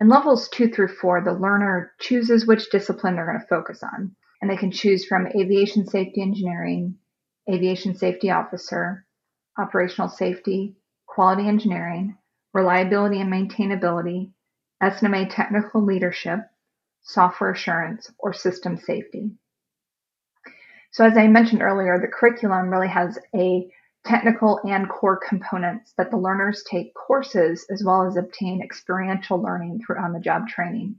In 0.00 0.08
levels 0.08 0.48
two 0.48 0.68
through 0.68 0.88
four, 0.88 1.22
the 1.22 1.32
learner 1.32 1.92
chooses 1.98 2.46
which 2.46 2.70
discipline 2.70 3.16
they're 3.16 3.26
going 3.26 3.40
to 3.40 3.46
focus 3.46 3.82
on 3.82 4.14
and 4.40 4.50
they 4.50 4.56
can 4.56 4.70
choose 4.70 5.06
from 5.06 5.28
aviation 5.28 5.86
safety 5.86 6.20
engineering, 6.20 6.96
aviation 7.50 7.96
safety 7.96 8.30
officer, 8.30 9.06
operational 9.58 10.08
safety, 10.08 10.76
quality 11.06 11.48
engineering, 11.48 12.16
reliability 12.52 13.20
and 13.20 13.32
maintainability, 13.32 14.30
S&MA 14.82 15.26
technical 15.26 15.82
leadership, 15.82 16.40
software 17.04 17.50
assurance, 17.50 18.10
or 18.18 18.32
system 18.32 18.76
safety. 18.76 19.30
So 20.92 21.04
as 21.04 21.16
I 21.16 21.26
mentioned 21.26 21.62
earlier, 21.62 21.98
the 21.98 22.08
curriculum 22.08 22.68
really 22.70 22.88
has 22.88 23.18
a 23.34 23.68
technical 24.04 24.60
and 24.64 24.88
core 24.88 25.16
components 25.16 25.92
that 25.96 26.10
the 26.10 26.16
learners 26.16 26.62
take 26.70 26.94
courses 26.94 27.66
as 27.70 27.82
well 27.84 28.06
as 28.06 28.16
obtain 28.16 28.62
experiential 28.62 29.42
learning 29.42 29.80
through 29.80 29.98
on 29.98 30.12
the 30.12 30.20
job 30.20 30.46
training. 30.46 30.96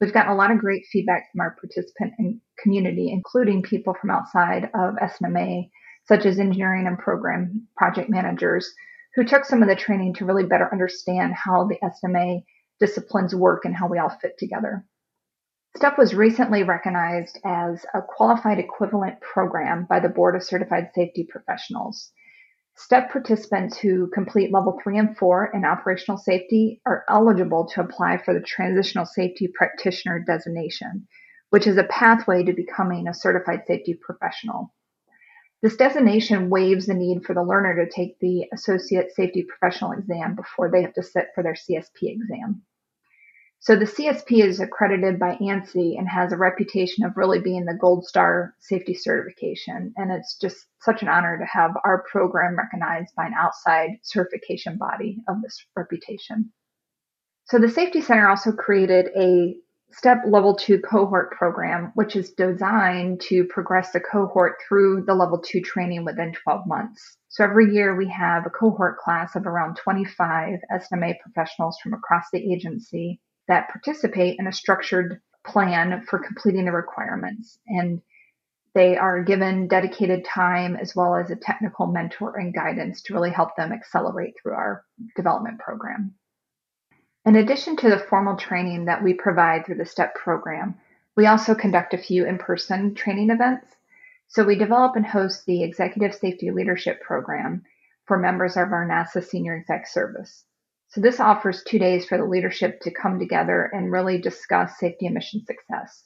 We've 0.00 0.12
gotten 0.12 0.32
a 0.32 0.36
lot 0.36 0.50
of 0.50 0.58
great 0.58 0.84
feedback 0.90 1.30
from 1.30 1.40
our 1.40 1.56
participant 1.58 2.14
and 2.18 2.40
community, 2.58 3.10
including 3.10 3.62
people 3.62 3.94
from 3.94 4.10
outside 4.10 4.68
of 4.74 4.96
S&MA, 5.00 5.62
such 6.06 6.26
as 6.26 6.38
engineering 6.38 6.86
and 6.86 6.98
program 6.98 7.66
project 7.76 8.10
managers, 8.10 8.74
who 9.14 9.24
took 9.24 9.44
some 9.44 9.62
of 9.62 9.68
the 9.68 9.76
training 9.76 10.14
to 10.14 10.24
really 10.24 10.44
better 10.44 10.68
understand 10.72 11.32
how 11.32 11.66
the 11.66 11.82
S&MA 11.82 12.40
disciplines 12.80 13.34
work 13.34 13.64
and 13.64 13.74
how 13.74 13.86
we 13.86 13.98
all 13.98 14.10
fit 14.20 14.36
together. 14.36 14.84
STEP 15.76 15.98
was 15.98 16.14
recently 16.14 16.62
recognized 16.62 17.40
as 17.44 17.84
a 17.94 18.00
qualified 18.00 18.60
equivalent 18.60 19.20
program 19.20 19.86
by 19.90 19.98
the 19.98 20.08
Board 20.08 20.36
of 20.36 20.44
Certified 20.44 20.90
Safety 20.94 21.26
Professionals. 21.28 22.12
STEP 22.76 23.10
participants 23.10 23.76
who 23.78 24.08
complete 24.10 24.52
level 24.52 24.78
three 24.80 24.98
and 24.98 25.18
four 25.18 25.50
in 25.52 25.64
operational 25.64 26.16
safety 26.16 26.80
are 26.86 27.04
eligible 27.08 27.66
to 27.66 27.80
apply 27.80 28.18
for 28.18 28.32
the 28.32 28.40
Transitional 28.40 29.04
Safety 29.04 29.48
Practitioner 29.52 30.20
designation, 30.20 31.08
which 31.50 31.66
is 31.66 31.76
a 31.76 31.84
pathway 31.84 32.44
to 32.44 32.52
becoming 32.52 33.08
a 33.08 33.14
certified 33.14 33.62
safety 33.66 33.94
professional. 33.94 34.72
This 35.60 35.76
designation 35.76 36.50
waives 36.50 36.86
the 36.86 36.94
need 36.94 37.24
for 37.24 37.34
the 37.34 37.42
learner 37.42 37.84
to 37.84 37.90
take 37.90 38.20
the 38.20 38.44
Associate 38.52 39.10
Safety 39.12 39.42
Professional 39.42 39.90
exam 39.90 40.36
before 40.36 40.70
they 40.70 40.82
have 40.82 40.94
to 40.94 41.02
sit 41.02 41.30
for 41.34 41.42
their 41.42 41.54
CSP 41.54 42.02
exam. 42.02 42.62
So 43.64 43.76
the 43.76 43.86
CSP 43.86 44.44
is 44.44 44.60
accredited 44.60 45.18
by 45.18 45.36
ANSI 45.36 45.98
and 45.98 46.06
has 46.06 46.32
a 46.32 46.36
reputation 46.36 47.02
of 47.02 47.16
really 47.16 47.40
being 47.40 47.64
the 47.64 47.72
gold 47.72 48.06
star 48.06 48.54
safety 48.58 48.92
certification. 48.92 49.94
And 49.96 50.12
it's 50.12 50.36
just 50.38 50.66
such 50.82 51.00
an 51.00 51.08
honor 51.08 51.38
to 51.38 51.46
have 51.46 51.70
our 51.82 52.04
program 52.12 52.58
recognized 52.58 53.14
by 53.16 53.24
an 53.24 53.32
outside 53.32 53.92
certification 54.02 54.76
body 54.76 55.22
of 55.28 55.40
this 55.40 55.64
reputation. 55.74 56.52
So 57.46 57.58
the 57.58 57.70
Safety 57.70 58.02
Center 58.02 58.28
also 58.28 58.52
created 58.52 59.06
a 59.16 59.56
STEP 59.92 60.24
Level 60.26 60.54
2 60.54 60.80
cohort 60.80 61.32
program, 61.32 61.90
which 61.94 62.16
is 62.16 62.32
designed 62.32 63.22
to 63.22 63.44
progress 63.44 63.92
the 63.92 64.00
cohort 64.00 64.56
through 64.68 65.04
the 65.06 65.14
Level 65.14 65.38
2 65.38 65.62
training 65.62 66.04
within 66.04 66.34
12 66.34 66.66
months. 66.66 67.16
So 67.30 67.44
every 67.44 67.72
year 67.72 67.96
we 67.96 68.10
have 68.10 68.44
a 68.44 68.50
cohort 68.50 68.98
class 68.98 69.34
of 69.36 69.46
around 69.46 69.76
25 69.76 70.58
S&MA 70.70 71.12
professionals 71.22 71.78
from 71.82 71.94
across 71.94 72.26
the 72.30 72.52
agency 72.52 73.22
that 73.48 73.68
participate 73.68 74.38
in 74.38 74.46
a 74.46 74.52
structured 74.52 75.20
plan 75.46 76.04
for 76.08 76.18
completing 76.18 76.64
the 76.64 76.72
requirements. 76.72 77.58
And 77.66 78.00
they 78.74 78.96
are 78.96 79.22
given 79.22 79.68
dedicated 79.68 80.24
time 80.24 80.74
as 80.76 80.96
well 80.96 81.14
as 81.14 81.30
a 81.30 81.36
technical 81.36 81.86
mentor 81.86 82.36
and 82.36 82.52
guidance 82.52 83.02
to 83.02 83.14
really 83.14 83.30
help 83.30 83.54
them 83.56 83.72
accelerate 83.72 84.34
through 84.42 84.54
our 84.54 84.84
development 85.14 85.60
program. 85.60 86.14
In 87.24 87.36
addition 87.36 87.76
to 87.76 87.88
the 87.88 87.98
formal 87.98 88.36
training 88.36 88.86
that 88.86 89.02
we 89.02 89.14
provide 89.14 89.64
through 89.64 89.76
the 89.76 89.86
STEP 89.86 90.14
program, 90.14 90.74
we 91.16 91.26
also 91.26 91.54
conduct 91.54 91.94
a 91.94 91.98
few 91.98 92.26
in 92.26 92.36
person 92.38 92.94
training 92.94 93.30
events. 93.30 93.68
So 94.26 94.44
we 94.44 94.56
develop 94.56 94.96
and 94.96 95.06
host 95.06 95.46
the 95.46 95.62
Executive 95.62 96.14
Safety 96.14 96.50
Leadership 96.50 97.00
Program 97.00 97.62
for 98.06 98.18
members 98.18 98.56
of 98.56 98.72
our 98.72 98.86
NASA 98.86 99.24
Senior 99.24 99.56
Exec 99.56 99.86
Service. 99.86 100.44
So 100.94 101.00
this 101.00 101.18
offers 101.18 101.64
two 101.64 101.80
days 101.80 102.06
for 102.06 102.16
the 102.16 102.24
leadership 102.24 102.80
to 102.82 102.90
come 102.92 103.18
together 103.18 103.68
and 103.72 103.90
really 103.90 104.20
discuss 104.20 104.78
safety 104.78 105.06
and 105.06 105.14
mission 105.16 105.44
success. 105.44 106.04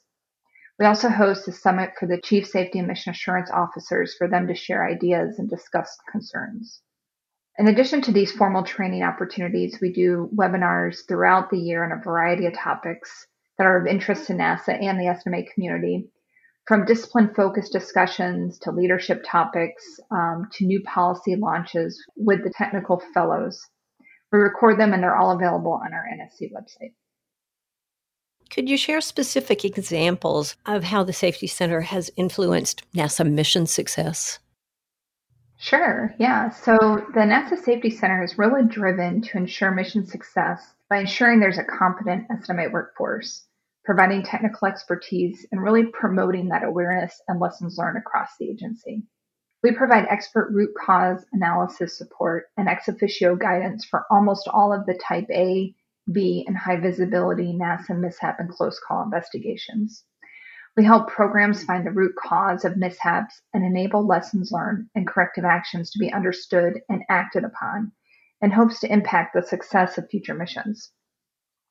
We 0.78 0.86
also 0.86 1.10
host 1.10 1.46
a 1.46 1.52
summit 1.52 1.90
for 2.00 2.06
the 2.06 2.18
Chief 2.18 2.46
Safety 2.46 2.78
and 2.78 2.88
Mission 2.88 3.10
Assurance 3.10 3.50
Officers 3.50 4.14
for 4.16 4.28
them 4.28 4.46
to 4.46 4.54
share 4.54 4.88
ideas 4.88 5.38
and 5.38 5.46
discuss 5.50 5.94
concerns. 6.10 6.80
In 7.58 7.68
addition 7.68 8.00
to 8.00 8.12
these 8.12 8.32
formal 8.32 8.62
training 8.62 9.02
opportunities, 9.02 9.78
we 9.78 9.92
do 9.92 10.30
webinars 10.34 11.06
throughout 11.06 11.50
the 11.50 11.58
year 11.58 11.84
on 11.84 11.92
a 11.92 12.02
variety 12.02 12.46
of 12.46 12.54
topics 12.54 13.26
that 13.58 13.66
are 13.66 13.78
of 13.78 13.86
interest 13.86 14.28
to 14.28 14.32
NASA 14.32 14.82
and 14.82 14.98
the 14.98 15.08
S&MA 15.08 15.42
community, 15.52 16.08
from 16.66 16.86
discipline 16.86 17.34
focused 17.34 17.72
discussions 17.72 18.58
to 18.60 18.70
leadership 18.70 19.22
topics 19.26 20.00
um, 20.10 20.48
to 20.52 20.64
new 20.64 20.82
policy 20.84 21.36
launches 21.36 22.02
with 22.16 22.42
the 22.42 22.54
technical 22.56 23.02
fellows. 23.12 23.68
We 24.32 24.38
record 24.38 24.78
them 24.78 24.92
and 24.92 25.02
they're 25.02 25.16
all 25.16 25.32
available 25.32 25.72
on 25.72 25.92
our 25.92 26.04
NSC 26.04 26.52
website. 26.52 26.92
Could 28.50 28.68
you 28.68 28.76
share 28.76 29.00
specific 29.00 29.64
examples 29.64 30.56
of 30.64 30.84
how 30.84 31.04
the 31.04 31.12
Safety 31.12 31.46
Center 31.46 31.82
has 31.82 32.10
influenced 32.16 32.82
NASA 32.92 33.30
mission 33.30 33.66
success? 33.66 34.38
Sure, 35.58 36.14
yeah. 36.18 36.50
So 36.50 36.76
the 37.14 37.20
NASA 37.20 37.58
Safety 37.58 37.90
Center 37.90 38.22
is 38.22 38.38
really 38.38 38.66
driven 38.66 39.20
to 39.22 39.36
ensure 39.36 39.70
mission 39.70 40.06
success 40.06 40.74
by 40.88 41.00
ensuring 41.00 41.40
there's 41.40 41.58
a 41.58 41.64
competent 41.64 42.26
S&MA 42.30 42.68
workforce, 42.72 43.46
providing 43.84 44.22
technical 44.22 44.68
expertise, 44.68 45.46
and 45.52 45.62
really 45.62 45.84
promoting 45.86 46.48
that 46.48 46.64
awareness 46.64 47.20
and 47.28 47.40
lessons 47.40 47.76
learned 47.76 47.98
across 47.98 48.30
the 48.38 48.48
agency. 48.48 49.02
We 49.62 49.72
provide 49.72 50.06
expert 50.08 50.50
root 50.52 50.74
cause 50.78 51.24
analysis 51.32 51.98
support 51.98 52.46
and 52.56 52.68
ex 52.68 52.88
officio 52.88 53.34
guidance 53.34 53.84
for 53.84 54.04
almost 54.08 54.46
all 54.46 54.72
of 54.72 54.86
the 54.86 54.94
Type 54.94 55.26
A, 55.30 55.74
B, 56.12 56.44
and 56.46 56.56
high 56.56 56.78
visibility 56.78 57.52
NASA 57.52 57.98
mishap 57.98 58.38
and 58.38 58.48
close 58.48 58.78
call 58.78 59.02
investigations. 59.02 60.04
We 60.76 60.84
help 60.84 61.08
programs 61.08 61.64
find 61.64 61.84
the 61.84 61.90
root 61.90 62.14
cause 62.14 62.64
of 62.64 62.76
mishaps 62.76 63.42
and 63.52 63.64
enable 63.64 64.06
lessons 64.06 64.52
learned 64.52 64.88
and 64.94 65.08
corrective 65.08 65.44
actions 65.44 65.90
to 65.90 65.98
be 65.98 66.12
understood 66.12 66.80
and 66.88 67.02
acted 67.08 67.42
upon, 67.42 67.90
in 68.40 68.52
hopes 68.52 68.78
to 68.80 68.92
impact 68.92 69.34
the 69.34 69.42
success 69.42 69.98
of 69.98 70.08
future 70.08 70.34
missions. 70.34 70.92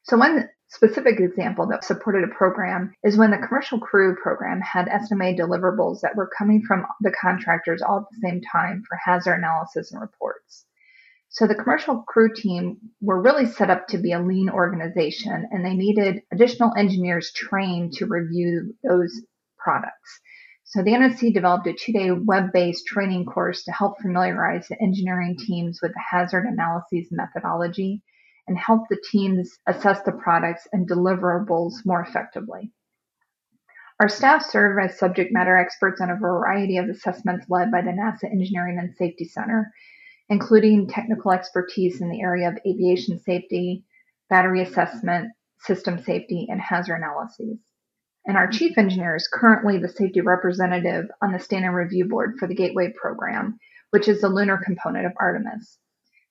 So, 0.03 0.17
one 0.17 0.49
specific 0.69 1.19
example 1.19 1.67
that 1.67 1.83
supported 1.83 2.23
a 2.23 2.35
program 2.35 2.93
is 3.03 3.17
when 3.17 3.31
the 3.31 3.37
commercial 3.37 3.79
crew 3.79 4.15
program 4.21 4.59
had 4.61 4.89
S&MA 4.89 5.33
deliverables 5.33 6.01
that 6.01 6.15
were 6.15 6.29
coming 6.37 6.61
from 6.67 6.85
the 7.01 7.11
contractors 7.11 7.81
all 7.81 7.99
at 7.99 8.03
the 8.11 8.27
same 8.27 8.41
time 8.41 8.83
for 8.87 8.97
hazard 8.97 9.35
analysis 9.35 9.91
and 9.91 10.01
reports. 10.01 10.65
So 11.29 11.47
the 11.47 11.55
commercial 11.55 12.03
crew 12.03 12.33
team 12.33 12.77
were 13.01 13.21
really 13.21 13.45
set 13.45 13.69
up 13.69 13.87
to 13.89 13.97
be 13.97 14.11
a 14.11 14.21
lean 14.21 14.49
organization 14.49 15.47
and 15.51 15.65
they 15.65 15.73
needed 15.73 16.21
additional 16.33 16.73
engineers 16.75 17.31
trained 17.31 17.93
to 17.93 18.05
review 18.05 18.73
those 18.83 19.21
products. 19.57 20.19
So 20.63 20.83
the 20.83 20.91
NSC 20.91 21.33
developed 21.33 21.67
a 21.67 21.73
two-day 21.73 22.11
web-based 22.11 22.85
training 22.87 23.25
course 23.25 23.63
to 23.63 23.71
help 23.71 24.01
familiarize 24.01 24.67
the 24.67 24.81
engineering 24.81 25.37
teams 25.37 25.79
with 25.81 25.93
the 25.93 26.03
hazard 26.11 26.45
analyses 26.45 27.07
methodology 27.09 28.01
and 28.47 28.57
help 28.57 28.87
the 28.89 29.01
teams 29.11 29.57
assess 29.67 30.01
the 30.03 30.11
products 30.11 30.67
and 30.71 30.89
deliverables 30.89 31.85
more 31.85 32.01
effectively. 32.01 32.71
Our 33.99 34.09
staff 34.09 34.45
serve 34.45 34.77
as 34.77 34.99
subject 34.99 35.33
matter 35.33 35.57
experts 35.57 36.01
on 36.01 36.11
a 36.11 36.15
variety 36.15 36.77
of 36.77 36.87
assessments 36.87 37.47
led 37.49 37.71
by 37.71 37.81
the 37.81 37.91
NASA 37.91 38.31
Engineering 38.31 38.77
and 38.79 38.95
Safety 38.95 39.25
Center, 39.25 39.71
including 40.29 40.87
technical 40.87 41.31
expertise 41.31 41.99
in 41.99 42.09
the 42.09 42.21
area 42.21 42.47
of 42.47 42.59
aviation 42.65 43.19
safety, 43.19 43.83
battery 44.29 44.61
assessment, 44.61 45.31
system 45.59 45.97
safety, 45.97 46.47
and 46.49 46.61
hazard 46.61 46.97
analyses. 46.97 47.57
And 48.27 48.37
our 48.37 48.47
chief 48.47 48.77
engineer 48.77 49.15
is 49.15 49.27
currently 49.31 49.79
the 49.79 49.89
safety 49.89 50.21
representative 50.21 51.05
on 51.23 51.31
the 51.31 51.39
standing 51.39 51.71
review 51.71 52.05
board 52.05 52.35
for 52.37 52.47
the 52.47 52.55
Gateway 52.55 52.93
program, 52.99 53.57
which 53.91 54.07
is 54.07 54.21
the 54.21 54.29
lunar 54.29 54.61
component 54.63 55.05
of 55.05 55.13
Artemis. 55.19 55.79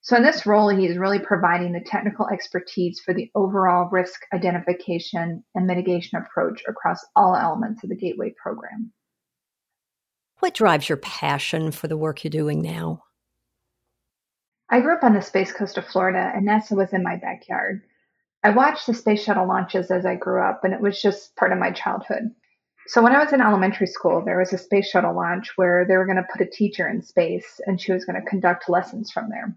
So 0.06 0.14
in 0.14 0.22
this 0.22 0.46
role, 0.46 0.68
he 0.68 0.86
is 0.86 0.98
really 0.98 1.18
providing 1.18 1.72
the 1.72 1.80
technical 1.80 2.28
expertise 2.28 3.00
for 3.00 3.12
the 3.12 3.28
overall 3.34 3.88
risk 3.90 4.20
identification 4.32 5.42
and 5.56 5.66
mitigation 5.66 6.16
approach 6.16 6.62
across 6.68 7.04
all 7.16 7.34
elements 7.34 7.82
of 7.82 7.90
the 7.90 7.96
Gateway 7.96 8.32
program. 8.40 8.92
What 10.38 10.54
drives 10.54 10.88
your 10.88 10.98
passion 10.98 11.72
for 11.72 11.88
the 11.88 11.96
work 11.96 12.22
you're 12.22 12.30
doing 12.30 12.62
now? 12.62 13.02
I 14.70 14.78
grew 14.78 14.94
up 14.94 15.02
on 15.02 15.12
the 15.12 15.20
Space 15.20 15.50
Coast 15.50 15.76
of 15.76 15.84
Florida, 15.84 16.30
and 16.32 16.46
NASA 16.46 16.76
was 16.76 16.92
in 16.92 17.02
my 17.02 17.16
backyard. 17.16 17.82
I 18.44 18.50
watched 18.50 18.86
the 18.86 18.94
space 18.94 19.24
shuttle 19.24 19.48
launches 19.48 19.90
as 19.90 20.06
I 20.06 20.14
grew 20.14 20.40
up, 20.40 20.62
and 20.62 20.72
it 20.72 20.80
was 20.80 21.02
just 21.02 21.34
part 21.34 21.50
of 21.50 21.58
my 21.58 21.72
childhood. 21.72 22.32
So, 22.86 23.02
when 23.02 23.12
I 23.12 23.24
was 23.24 23.32
in 23.32 23.40
elementary 23.40 23.88
school, 23.88 24.24
there 24.24 24.38
was 24.38 24.52
a 24.52 24.58
space 24.58 24.88
shuttle 24.88 25.16
launch 25.16 25.54
where 25.56 25.84
they 25.84 25.96
were 25.96 26.06
going 26.06 26.14
to 26.14 26.28
put 26.32 26.46
a 26.46 26.48
teacher 26.48 26.86
in 26.86 27.02
space, 27.02 27.60
and 27.66 27.80
she 27.80 27.90
was 27.90 28.04
going 28.04 28.22
to 28.22 28.30
conduct 28.30 28.68
lessons 28.68 29.10
from 29.10 29.30
there. 29.30 29.56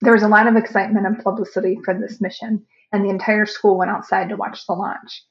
There 0.00 0.12
was 0.12 0.22
a 0.22 0.28
lot 0.28 0.46
of 0.46 0.56
excitement 0.56 1.06
and 1.06 1.22
publicity 1.22 1.78
for 1.84 1.92
this 1.94 2.20
mission, 2.20 2.64
and 2.92 3.04
the 3.04 3.10
entire 3.10 3.46
school 3.46 3.78
went 3.78 3.90
outside 3.90 4.28
to 4.28 4.36
watch 4.36 4.66
the 4.66 4.74
launch. 4.74 5.24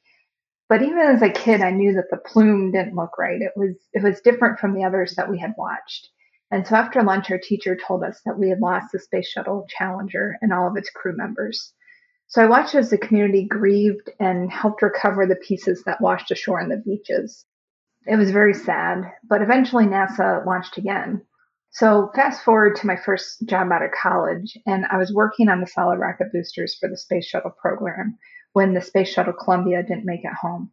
But 0.69 0.81
even 0.81 0.99
as 0.99 1.21
a 1.21 1.29
kid, 1.29 1.61
I 1.61 1.71
knew 1.71 1.93
that 1.93 2.09
the 2.11 2.17
plume 2.17 2.71
didn't 2.71 2.95
look 2.95 3.17
right. 3.17 3.41
It 3.41 3.53
was 3.55 3.75
it 3.93 4.03
was 4.03 4.19
different 4.21 4.59
from 4.59 4.73
the 4.73 4.83
others 4.83 5.15
that 5.15 5.29
we 5.29 5.39
had 5.39 5.53
watched. 5.57 6.09
And 6.51 6.67
so 6.67 6.75
after 6.75 7.01
lunch, 7.03 7.31
our 7.31 7.37
teacher 7.37 7.75
told 7.75 8.03
us 8.03 8.21
that 8.25 8.37
we 8.37 8.49
had 8.49 8.59
lost 8.59 8.91
the 8.91 8.99
Space 8.99 9.29
Shuttle 9.29 9.65
Challenger 9.69 10.37
and 10.41 10.53
all 10.53 10.67
of 10.67 10.77
its 10.77 10.89
crew 10.89 11.15
members. 11.15 11.73
So 12.27 12.41
I 12.41 12.47
watched 12.47 12.75
as 12.75 12.89
the 12.89 12.97
community 12.97 13.45
grieved 13.45 14.09
and 14.19 14.51
helped 14.51 14.81
recover 14.81 15.25
the 15.25 15.37
pieces 15.37 15.83
that 15.83 16.01
washed 16.01 16.31
ashore 16.31 16.61
on 16.61 16.69
the 16.69 16.77
beaches. 16.77 17.45
It 18.05 18.17
was 18.17 18.31
very 18.31 18.53
sad, 18.53 19.13
but 19.23 19.41
eventually 19.41 19.85
NASA 19.85 20.45
launched 20.45 20.77
again. 20.77 21.21
So 21.77 22.09
fast 22.15 22.43
forward 22.43 22.75
to 22.77 22.87
my 22.87 22.95
first 22.95 23.45
job 23.45 23.71
out 23.71 23.83
of 23.83 23.91
college, 23.91 24.57
and 24.65 24.87
I 24.87 24.97
was 24.97 25.13
working 25.13 25.47
on 25.47 25.61
the 25.61 25.67
solid 25.67 25.99
rocket 25.99 26.33
boosters 26.33 26.73
for 26.73 26.89
the 26.89 26.97
space 26.97 27.27
shuttle 27.27 27.51
program 27.51 28.17
when 28.53 28.73
the 28.73 28.81
Space 28.81 29.09
Shuttle 29.09 29.33
Columbia 29.33 29.83
didn't 29.83 30.03
make 30.03 30.25
it 30.25 30.33
home. 30.33 30.71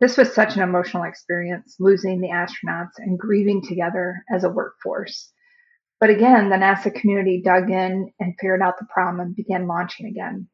This 0.00 0.16
was 0.16 0.34
such 0.34 0.56
an 0.56 0.62
emotional 0.62 1.04
experience, 1.04 1.76
losing 1.78 2.20
the 2.20 2.30
astronauts 2.30 2.98
and 2.98 3.16
grieving 3.16 3.62
together 3.62 4.24
as 4.28 4.42
a 4.42 4.48
workforce. 4.48 5.30
But 6.00 6.10
again, 6.10 6.50
the 6.50 6.56
NASA 6.56 6.92
community 6.92 7.40
dug 7.44 7.70
in 7.70 8.12
and 8.18 8.34
figured 8.40 8.60
out 8.60 8.76
the 8.80 8.88
problem 8.92 9.20
and 9.20 9.36
began 9.36 9.68
launching 9.68 10.06
again. 10.06 10.48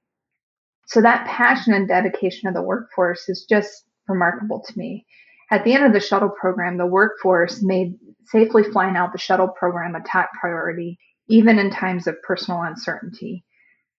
So 0.89 1.01
that 1.01 1.27
passion 1.27 1.73
and 1.73 1.89
dedication 1.89 2.49
of 2.49 2.55
the 2.55 2.61
workforce 2.61 3.31
is 3.31 3.47
just 3.49 3.87
remarkable 4.09 4.63
to 4.63 4.79
me. 4.79 5.07
At 5.51 5.65
the 5.65 5.73
end 5.73 5.87
of 5.87 5.95
the 5.95 6.01
shuttle 6.01 6.29
program, 6.39 6.77
the 6.77 6.85
workforce 6.85 7.63
made 7.63 7.95
safely 8.27 8.63
flying 8.63 8.97
out 8.97 9.13
the 9.13 9.19
shuttle 9.19 9.49
program 9.49 9.95
a 9.95 10.01
top 10.01 10.31
priority, 10.41 10.99
even 11.29 11.59
in 11.59 11.71
times 11.71 12.07
of 12.07 12.23
personal 12.23 12.63
uncertainty. 12.63 13.45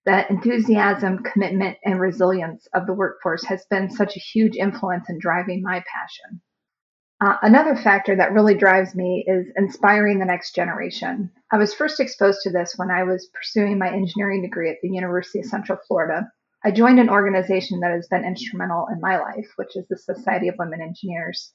The 0.05 0.29
enthusiasm, 0.29 1.23
commitment, 1.23 1.77
and 1.83 1.99
resilience 1.99 2.67
of 2.73 2.87
the 2.87 2.93
workforce 2.93 3.43
has 3.43 3.65
been 3.69 3.89
such 3.89 4.15
a 4.15 4.21
huge 4.21 4.55
influence 4.55 5.09
in 5.09 5.19
driving 5.19 5.61
my 5.61 5.83
passion. 5.91 6.41
Uh, 7.19 7.35
another 7.41 7.75
factor 7.75 8.15
that 8.15 8.31
really 8.31 8.53
drives 8.53 8.93
me 8.95 9.25
is 9.27 9.47
inspiring 9.57 10.19
the 10.19 10.25
next 10.25 10.53
generation. 10.53 11.31
I 11.51 11.57
was 11.57 11.73
first 11.73 11.99
exposed 11.99 12.41
to 12.43 12.51
this 12.51 12.75
when 12.77 12.91
I 12.91 13.03
was 13.03 13.29
pursuing 13.33 13.79
my 13.79 13.91
engineering 13.91 14.43
degree 14.43 14.69
at 14.69 14.77
the 14.83 14.89
University 14.89 15.39
of 15.39 15.45
Central 15.45 15.79
Florida. 15.87 16.31
I 16.63 16.71
joined 16.71 16.99
an 16.99 17.09
organization 17.09 17.79
that 17.79 17.91
has 17.91 18.07
been 18.07 18.23
instrumental 18.23 18.87
in 18.93 19.01
my 19.01 19.17
life, 19.19 19.47
which 19.55 19.75
is 19.75 19.85
the 19.89 19.97
Society 19.97 20.47
of 20.47 20.55
Women 20.59 20.81
Engineers. 20.81 21.53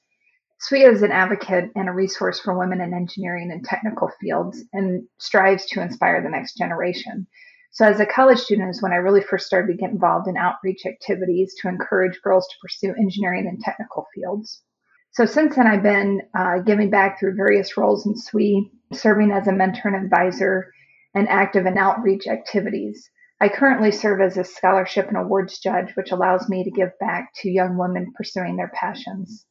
SWE 0.65 0.85
is 0.85 1.01
an 1.01 1.11
advocate 1.11 1.71
and 1.75 1.89
a 1.89 1.91
resource 1.91 2.39
for 2.39 2.57
women 2.57 2.79
in 2.79 2.93
engineering 2.93 3.51
and 3.51 3.65
technical 3.65 4.09
fields 4.21 4.63
and 4.71 5.05
strives 5.17 5.65
to 5.65 5.81
inspire 5.81 6.21
the 6.21 6.29
next 6.29 6.55
generation. 6.55 7.27
So, 7.71 7.85
as 7.85 7.99
a 7.99 8.05
college 8.05 8.39
student, 8.39 8.69
is 8.69 8.81
when 8.81 8.93
I 8.93 8.97
really 8.97 9.19
first 9.19 9.45
started 9.45 9.73
to 9.73 9.77
get 9.77 9.89
involved 9.89 10.29
in 10.29 10.37
outreach 10.37 10.85
activities 10.85 11.53
to 11.59 11.67
encourage 11.67 12.21
girls 12.21 12.47
to 12.47 12.55
pursue 12.61 12.95
engineering 12.97 13.45
and 13.45 13.59
technical 13.59 14.07
fields. 14.15 14.63
So 15.11 15.25
since 15.25 15.57
then, 15.57 15.67
I've 15.67 15.83
been 15.83 16.21
uh, 16.33 16.59
giving 16.59 16.89
back 16.89 17.19
through 17.19 17.35
various 17.35 17.75
roles 17.75 18.05
in 18.05 18.15
SWE, 18.15 18.71
serving 18.93 19.31
as 19.31 19.47
a 19.47 19.51
mentor 19.51 19.89
and 19.89 20.05
advisor, 20.05 20.71
and 21.13 21.27
active 21.27 21.65
in 21.65 21.77
outreach 21.77 22.25
activities. 22.25 23.11
I 23.41 23.49
currently 23.49 23.91
serve 23.91 24.21
as 24.21 24.37
a 24.37 24.45
scholarship 24.45 25.09
and 25.09 25.17
awards 25.17 25.59
judge, 25.59 25.93
which 25.95 26.13
allows 26.13 26.47
me 26.47 26.63
to 26.63 26.71
give 26.71 26.97
back 27.01 27.33
to 27.41 27.49
young 27.49 27.77
women 27.77 28.13
pursuing 28.15 28.55
their 28.55 28.71
passions. 28.73 29.45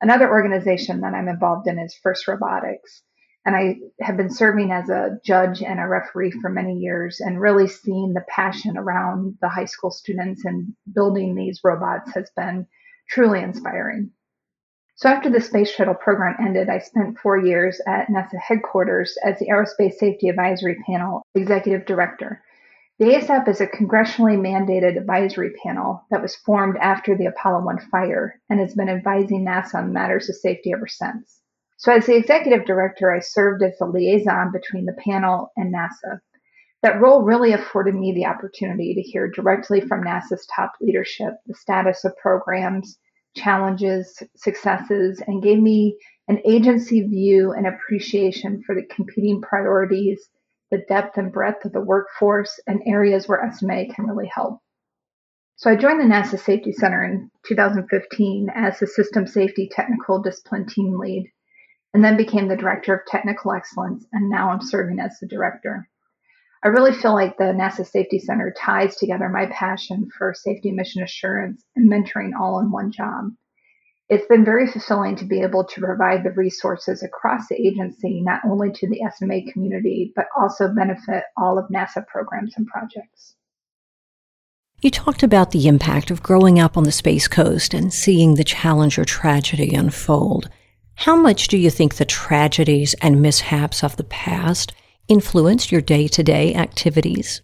Another 0.00 0.30
organization 0.30 1.00
that 1.02 1.14
I'm 1.14 1.28
involved 1.28 1.66
in 1.66 1.78
is 1.78 1.98
First 2.02 2.26
Robotics. 2.26 3.02
And 3.46 3.56
I 3.56 3.76
have 4.02 4.16
been 4.16 4.30
serving 4.30 4.70
as 4.70 4.90
a 4.90 5.18
judge 5.24 5.62
and 5.62 5.80
a 5.80 5.88
referee 5.88 6.30
for 6.30 6.50
many 6.50 6.74
years 6.74 7.20
and 7.20 7.40
really 7.40 7.68
seeing 7.68 8.12
the 8.12 8.24
passion 8.28 8.76
around 8.76 9.38
the 9.40 9.48
high 9.48 9.64
school 9.64 9.90
students 9.90 10.44
and 10.44 10.74
building 10.94 11.34
these 11.34 11.60
robots 11.64 12.12
has 12.14 12.30
been 12.36 12.66
truly 13.08 13.40
inspiring. 13.40 14.10
So 14.96 15.08
after 15.08 15.30
the 15.30 15.40
Space 15.40 15.70
Shuttle 15.70 15.94
program 15.94 16.36
ended, 16.38 16.68
I 16.68 16.78
spent 16.80 17.18
four 17.18 17.38
years 17.38 17.80
at 17.86 18.08
NASA 18.08 18.38
headquarters 18.38 19.16
as 19.24 19.38
the 19.38 19.48
Aerospace 19.48 19.94
Safety 19.94 20.28
Advisory 20.28 20.76
Panel 20.86 21.22
Executive 21.34 21.86
Director. 21.86 22.42
The 23.00 23.14
ASAP 23.14 23.48
is 23.48 23.62
a 23.62 23.66
congressionally 23.66 24.36
mandated 24.36 24.98
advisory 24.98 25.52
panel 25.64 26.04
that 26.10 26.20
was 26.20 26.36
formed 26.36 26.76
after 26.82 27.16
the 27.16 27.24
Apollo 27.24 27.64
1 27.64 27.78
fire 27.90 28.38
and 28.50 28.60
has 28.60 28.74
been 28.74 28.90
advising 28.90 29.42
NASA 29.42 29.76
on 29.76 29.94
matters 29.94 30.28
of 30.28 30.36
safety 30.36 30.70
ever 30.74 30.86
since. 30.86 31.40
So, 31.78 31.92
as 31.92 32.04
the 32.04 32.14
executive 32.14 32.66
director, 32.66 33.10
I 33.10 33.20
served 33.20 33.62
as 33.62 33.78
the 33.78 33.86
liaison 33.86 34.52
between 34.52 34.84
the 34.84 34.98
panel 35.02 35.50
and 35.56 35.74
NASA. 35.74 36.20
That 36.82 37.00
role 37.00 37.22
really 37.22 37.54
afforded 37.54 37.94
me 37.94 38.12
the 38.12 38.26
opportunity 38.26 38.92
to 38.92 39.00
hear 39.00 39.30
directly 39.30 39.80
from 39.80 40.04
NASA's 40.04 40.46
top 40.54 40.72
leadership 40.82 41.32
the 41.46 41.54
status 41.54 42.04
of 42.04 42.14
programs 42.18 42.98
challenges, 43.34 44.22
successes, 44.36 45.22
and 45.26 45.42
gave 45.42 45.58
me 45.58 45.96
an 46.28 46.38
agency 46.44 47.00
view 47.06 47.52
and 47.52 47.66
appreciation 47.66 48.62
for 48.62 48.74
the 48.74 48.84
competing 48.94 49.40
priorities, 49.40 50.28
the 50.70 50.84
depth 50.88 51.18
and 51.18 51.32
breadth 51.32 51.64
of 51.64 51.72
the 51.72 51.80
workforce, 51.80 52.60
and 52.66 52.82
areas 52.86 53.26
where 53.26 53.50
SMA 53.52 53.86
can 53.94 54.06
really 54.06 54.30
help. 54.32 54.60
So 55.56 55.70
I 55.70 55.76
joined 55.76 56.00
the 56.00 56.04
NASA 56.04 56.38
Safety 56.38 56.72
Center 56.72 57.04
in 57.04 57.30
2015 57.46 58.48
as 58.54 58.78
the 58.78 58.86
System 58.86 59.26
Safety 59.26 59.68
Technical 59.70 60.22
Discipline 60.22 60.66
Team 60.66 60.98
Lead, 60.98 61.30
and 61.92 62.04
then 62.04 62.16
became 62.16 62.48
the 62.48 62.56
Director 62.56 62.94
of 62.94 63.06
Technical 63.06 63.52
Excellence, 63.52 64.06
and 64.12 64.30
now 64.30 64.50
I'm 64.50 64.62
serving 64.62 65.00
as 65.00 65.18
the 65.20 65.26
Director. 65.26 65.88
I 66.62 66.68
really 66.68 66.92
feel 66.92 67.14
like 67.14 67.36
the 67.36 67.44
NASA 67.44 67.86
Safety 67.86 68.18
Center 68.18 68.54
ties 68.56 68.96
together 68.96 69.28
my 69.28 69.46
passion 69.46 70.08
for 70.16 70.34
safety 70.34 70.70
mission 70.72 71.02
assurance 71.02 71.64
and 71.74 71.90
mentoring 71.90 72.32
all 72.38 72.60
in 72.60 72.70
one 72.70 72.92
job. 72.92 73.30
It's 74.10 74.26
been 74.26 74.44
very 74.44 74.66
fulfilling 74.66 75.14
to 75.16 75.24
be 75.24 75.40
able 75.40 75.62
to 75.64 75.80
provide 75.80 76.24
the 76.24 76.32
resources 76.32 77.04
across 77.04 77.46
the 77.46 77.54
agency, 77.54 78.20
not 78.20 78.40
only 78.44 78.72
to 78.72 78.88
the 78.88 79.02
SMA 79.16 79.52
community, 79.52 80.12
but 80.16 80.26
also 80.36 80.66
benefit 80.66 81.22
all 81.36 81.58
of 81.58 81.68
NASA 81.68 82.04
programs 82.08 82.54
and 82.56 82.66
projects. 82.66 83.36
You 84.82 84.90
talked 84.90 85.22
about 85.22 85.52
the 85.52 85.68
impact 85.68 86.10
of 86.10 86.24
growing 86.24 86.58
up 86.58 86.76
on 86.76 86.82
the 86.82 86.90
Space 86.90 87.28
Coast 87.28 87.72
and 87.72 87.94
seeing 87.94 88.34
the 88.34 88.42
Challenger 88.42 89.04
tragedy 89.04 89.74
unfold. 89.74 90.48
How 90.94 91.14
much 91.14 91.46
do 91.46 91.56
you 91.56 91.70
think 91.70 91.94
the 91.94 92.04
tragedies 92.04 92.94
and 92.94 93.22
mishaps 93.22 93.84
of 93.84 93.96
the 93.96 94.04
past 94.04 94.72
influenced 95.06 95.70
your 95.70 95.82
day 95.82 96.08
to 96.08 96.22
day 96.24 96.52
activities? 96.56 97.42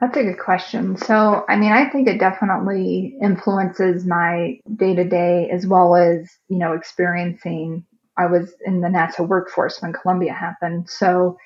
That's 0.00 0.16
a 0.16 0.22
good 0.22 0.38
question. 0.38 0.96
So, 0.96 1.44
I 1.48 1.56
mean, 1.56 1.72
I 1.72 1.88
think 1.90 2.06
it 2.06 2.20
definitely 2.20 3.16
influences 3.20 4.06
my 4.06 4.60
day 4.76 4.94
to 4.94 5.04
day 5.04 5.50
as 5.50 5.66
well 5.66 5.96
as, 5.96 6.30
you 6.48 6.58
know, 6.58 6.72
experiencing. 6.72 7.84
I 8.16 8.26
was 8.26 8.54
in 8.64 8.80
the 8.80 8.88
NASA 8.88 9.26
workforce 9.26 9.82
when 9.82 9.92
Columbia 9.92 10.32
happened. 10.32 10.88
So, 10.88 11.36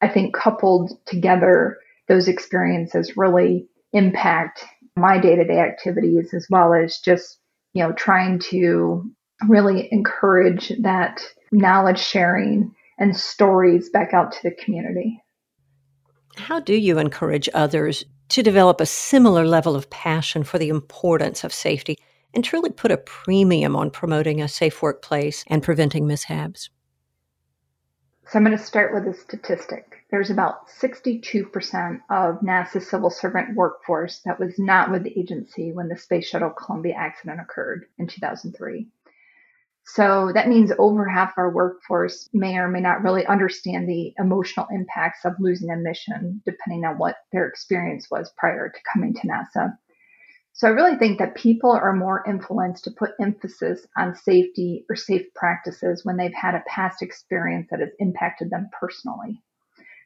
I 0.00 0.08
think 0.08 0.34
coupled 0.34 0.90
together, 1.06 1.78
those 2.08 2.26
experiences 2.26 3.16
really 3.16 3.68
impact 3.92 4.64
my 4.96 5.18
day 5.18 5.36
to 5.36 5.44
day 5.44 5.60
activities 5.60 6.34
as 6.34 6.46
well 6.50 6.74
as 6.74 6.98
just, 6.98 7.38
you 7.72 7.84
know, 7.84 7.92
trying 7.92 8.40
to 8.50 9.08
really 9.48 9.88
encourage 9.92 10.72
that 10.80 11.24
knowledge 11.52 12.00
sharing 12.00 12.74
and 12.98 13.16
stories 13.16 13.90
back 13.90 14.12
out 14.12 14.32
to 14.32 14.38
the 14.42 14.50
community. 14.50 15.21
How 16.36 16.60
do 16.60 16.74
you 16.74 16.98
encourage 16.98 17.48
others 17.52 18.04
to 18.30 18.42
develop 18.42 18.80
a 18.80 18.86
similar 18.86 19.44
level 19.44 19.76
of 19.76 19.90
passion 19.90 20.44
for 20.44 20.58
the 20.58 20.70
importance 20.70 21.44
of 21.44 21.52
safety 21.52 21.98
and 22.32 22.42
truly 22.42 22.70
put 22.70 22.90
a 22.90 22.96
premium 22.96 23.76
on 23.76 23.90
promoting 23.90 24.40
a 24.40 24.48
safe 24.48 24.80
workplace 24.80 25.44
and 25.48 25.62
preventing 25.62 26.06
mishaps? 26.06 26.70
So, 28.28 28.38
I'm 28.38 28.44
going 28.44 28.56
to 28.56 28.64
start 28.64 28.94
with 28.94 29.06
a 29.06 29.18
statistic. 29.18 30.06
There's 30.10 30.30
about 30.30 30.68
62% 30.68 32.00
of 32.08 32.40
NASA's 32.40 32.88
civil 32.88 33.10
servant 33.10 33.54
workforce 33.54 34.20
that 34.24 34.40
was 34.40 34.58
not 34.58 34.90
with 34.90 35.02
the 35.02 35.18
agency 35.18 35.72
when 35.72 35.88
the 35.88 35.98
Space 35.98 36.28
Shuttle 36.28 36.50
Columbia 36.50 36.94
accident 36.94 37.40
occurred 37.40 37.84
in 37.98 38.06
2003. 38.06 38.86
So 39.84 40.30
that 40.34 40.48
means 40.48 40.72
over 40.78 41.08
half 41.08 41.32
our 41.36 41.50
workforce 41.50 42.28
may 42.32 42.56
or 42.56 42.68
may 42.68 42.80
not 42.80 43.02
really 43.02 43.26
understand 43.26 43.88
the 43.88 44.14
emotional 44.18 44.66
impacts 44.70 45.24
of 45.24 45.34
losing 45.40 45.70
a 45.70 45.76
mission, 45.76 46.40
depending 46.46 46.84
on 46.84 46.98
what 46.98 47.16
their 47.32 47.46
experience 47.46 48.08
was 48.10 48.32
prior 48.38 48.68
to 48.68 48.80
coming 48.92 49.12
to 49.14 49.28
NASA. 49.28 49.76
So 50.54 50.68
I 50.68 50.72
really 50.72 50.96
think 50.96 51.18
that 51.18 51.34
people 51.34 51.72
are 51.72 51.94
more 51.94 52.22
influenced 52.28 52.84
to 52.84 52.90
put 52.90 53.12
emphasis 53.20 53.86
on 53.96 54.14
safety 54.14 54.84
or 54.88 54.96
safe 54.96 55.26
practices 55.34 56.04
when 56.04 56.16
they've 56.16 56.34
had 56.34 56.54
a 56.54 56.62
past 56.68 57.02
experience 57.02 57.68
that 57.70 57.80
has 57.80 57.90
impacted 57.98 58.50
them 58.50 58.68
personally. 58.78 59.42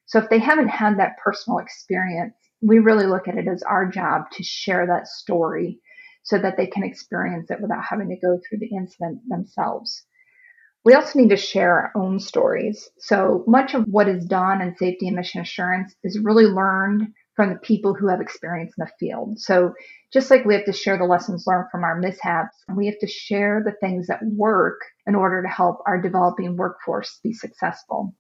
So 0.07 0.21
if 0.21 0.31
they 0.31 0.39
haven't 0.39 0.69
had 0.69 0.99
that 0.99 1.19
personal 1.19 1.59
experience, 1.59 2.35
we 2.63 2.79
really 2.79 3.07
look 3.07 3.29
at 3.29 3.37
it 3.37 3.49
as 3.49 3.63
our 3.65 3.87
job 3.87 4.31
to 4.33 4.43
share 4.43 4.87
that 4.87 5.09
story 5.09 5.81
so 6.27 6.39
that 6.39 6.57
they 6.57 6.67
can 6.67 6.83
experience 6.83 7.53
it 7.53 7.61
without 7.61 7.85
having 7.89 8.09
to 8.09 8.17
go 8.17 8.39
through 8.39 8.59
the 8.59 8.77
incident 8.77 9.21
themselves. 9.29 10.05
We 10.85 10.95
also 10.95 11.21
need 11.21 11.31
to 11.31 11.37
share 11.37 11.73
our 11.73 11.93
own 11.95 12.19
stories. 12.19 12.91
So 12.99 13.45
much 13.47 13.75
of 13.75 13.85
what 13.85 14.09
is 14.09 14.25
done 14.25 14.61
in 14.61 14.77
safety 14.77 15.07
and 15.07 15.17
mission 15.17 15.41
assurance 15.41 15.95
is 16.03 16.19
really 16.19 16.47
learned 16.47 17.13
from 17.37 17.51
the 17.51 17.61
people 17.61 17.95
who 17.95 18.09
have 18.09 18.21
experience 18.21 18.75
in 18.77 18.85
the 18.85 18.91
field. 18.99 19.39
So 19.39 19.75
just 20.13 20.29
like 20.29 20.45
we 20.45 20.55
have 20.55 20.65
to 20.65 20.73
share 20.73 20.99
the 20.99 21.05
lessons 21.05 21.45
learned 21.47 21.71
from 21.71 21.85
our 21.85 21.99
mishaps, 21.99 22.57
we 22.75 22.87
have 22.87 22.99
to 23.01 23.07
share 23.07 23.63
the 23.65 23.77
things 23.81 24.09
that 24.09 24.21
work 24.25 24.81
in 25.07 25.15
order 25.15 25.43
to 25.43 25.49
help 25.49 25.79
our 25.87 26.01
developing 26.01 26.57
workforce 26.57 27.21
be 27.23 27.33
successful. 27.33 28.15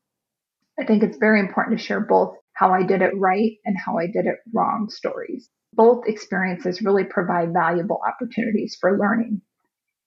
I 0.78 0.84
think 0.84 1.02
it's 1.02 1.18
very 1.18 1.40
important 1.40 1.76
to 1.76 1.84
share 1.84 2.00
both 2.00 2.36
how 2.52 2.72
I 2.72 2.84
did 2.84 3.02
it 3.02 3.16
right 3.16 3.52
and 3.64 3.76
how 3.76 3.98
I 3.98 4.06
did 4.06 4.26
it 4.26 4.36
wrong 4.54 4.90
stories 4.90 5.50
both 5.76 6.08
experiences 6.08 6.82
really 6.82 7.04
provide 7.04 7.52
valuable 7.52 8.00
opportunities 8.08 8.76
for 8.80 8.98
learning. 8.98 9.42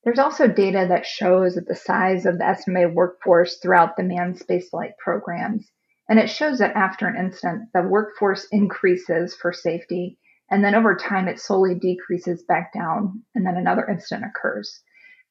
There's 0.03 0.19
also 0.19 0.47
data 0.47 0.85
that 0.89 1.05
shows 1.05 1.55
that 1.55 1.67
the 1.67 1.75
size 1.75 2.25
of 2.25 2.37
the 2.37 2.55
SMA 2.55 2.89
workforce 2.89 3.57
throughout 3.57 3.97
the 3.97 4.03
manned 4.03 4.39
spaceflight 4.39 4.97
programs, 4.97 5.69
and 6.09 6.17
it 6.19 6.29
shows 6.29 6.59
that 6.59 6.75
after 6.75 7.07
an 7.07 7.23
incident, 7.23 7.69
the 7.73 7.83
workforce 7.83 8.47
increases 8.51 9.35
for 9.35 9.53
safety 9.53 10.17
And 10.49 10.63
then 10.63 10.75
over 10.75 10.95
time, 10.95 11.27
it 11.27 11.39
slowly 11.39 11.75
decreases 11.75 12.43
back 12.43 12.73
down, 12.73 13.21
and 13.35 13.45
then 13.45 13.55
another 13.55 13.87
incident 13.87 14.25
occurs. 14.25 14.81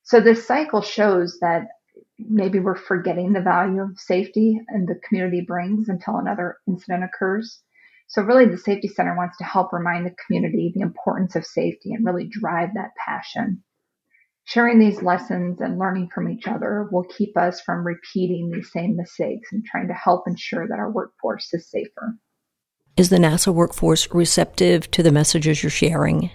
So 0.05 0.21
this 0.21 0.47
cycle 0.47 0.81
shows 0.81 1.39
that 1.41 1.69
maybe 2.19 2.61
we're 2.61 2.77
forgetting 2.77 3.33
the 3.33 3.41
value 3.41 3.83
of 3.83 3.99
safety 3.99 4.61
and 4.69 4.89
the 4.89 5.01
community 5.07 5.41
brings 5.41 5.89
until 5.89 6.17
another 6.17 6.59
incident 6.67 7.05
occurs. 7.05 7.61
So, 8.09 8.23
really, 8.23 8.47
the 8.47 8.59
Safety 8.59 8.89
Center 8.89 9.17
wants 9.17 9.37
to 9.39 9.45
help 9.45 9.73
remind 9.73 10.07
the 10.07 10.17
community 10.27 10.73
the 10.75 10.81
importance 10.81 11.37
of 11.37 11.45
safety 11.45 11.93
and 11.93 12.05
really 12.05 12.27
drive 12.27 12.71
that 12.75 12.91
passion. 12.97 13.63
Sharing 14.45 14.79
these 14.79 15.03
lessons 15.03 15.61
and 15.61 15.79
learning 15.79 16.09
from 16.15 16.31
each 16.31 16.49
other 16.49 16.89
will 16.91 17.05
keep 17.05 17.37
us 17.37 17.61
from 17.61 17.87
repeating 17.87 18.51
these 18.51 18.73
same 18.73 18.97
mistakes 18.97 19.51
and 19.53 19.63
trying 19.63 19.89
to 19.89 19.95
help 19.95 20.27
ensure 20.27 20.67
that 20.67 20.79
our 20.79 20.91
workforce 20.91 21.53
is 21.53 21.71
safer. 21.71 22.17
Is 22.97 23.11
the 23.11 23.19
NASA 23.19 23.53
workforce 23.53 24.13
receptive 24.13 24.91
to 24.93 25.03
the 25.03 25.13
messages 25.13 25.63
you're 25.63 25.69
sharing? 25.69 26.31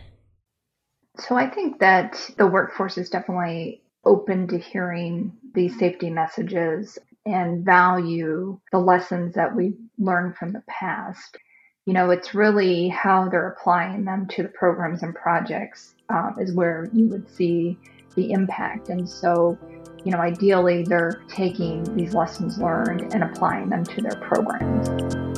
So 1.18 1.36
I 1.36 1.50
think 1.50 1.80
that 1.80 2.30
the 2.38 2.48
workforce 2.48 3.00
is 3.00 3.10
definitely 3.10 3.82
open 4.06 4.48
to 4.50 4.60
hearing 4.60 5.34
these 5.54 5.78
safety 5.80 6.12
messages 6.12 7.00
and 7.26 7.66
value 7.66 8.60
the 8.72 8.78
lessons 8.78 9.34
that 9.36 9.56
we've 9.56 9.78
learned 9.98 10.36
from 10.36 10.54
the 10.54 10.64
past. 10.68 11.38
You 11.86 11.92
know, 11.92 12.12
it's 12.12 12.34
really 12.34 12.88
how 12.88 13.28
they're 13.28 13.50
applying 13.50 14.06
them 14.06 14.26
to 14.28 14.44
the 14.44 14.50
programs 14.50 15.04
and 15.04 15.14
projects 15.14 15.96
um, 16.08 16.38
is 16.40 16.54
where 16.54 16.90
you 16.94 17.08
would 17.08 17.30
see 17.30 17.78
the 18.16 18.32
impact. 18.32 18.88
And 18.88 19.10
so, 19.10 19.58
you 20.06 20.12
know, 20.12 20.20
ideally 20.20 20.84
they're 20.84 21.22
taking 21.28 21.84
these 21.96 22.14
lessons 22.14 22.58
learned 22.58 23.14
and 23.14 23.24
applying 23.24 23.68
them 23.68 23.84
to 23.84 24.02
their 24.02 24.16
programs. 24.22 25.33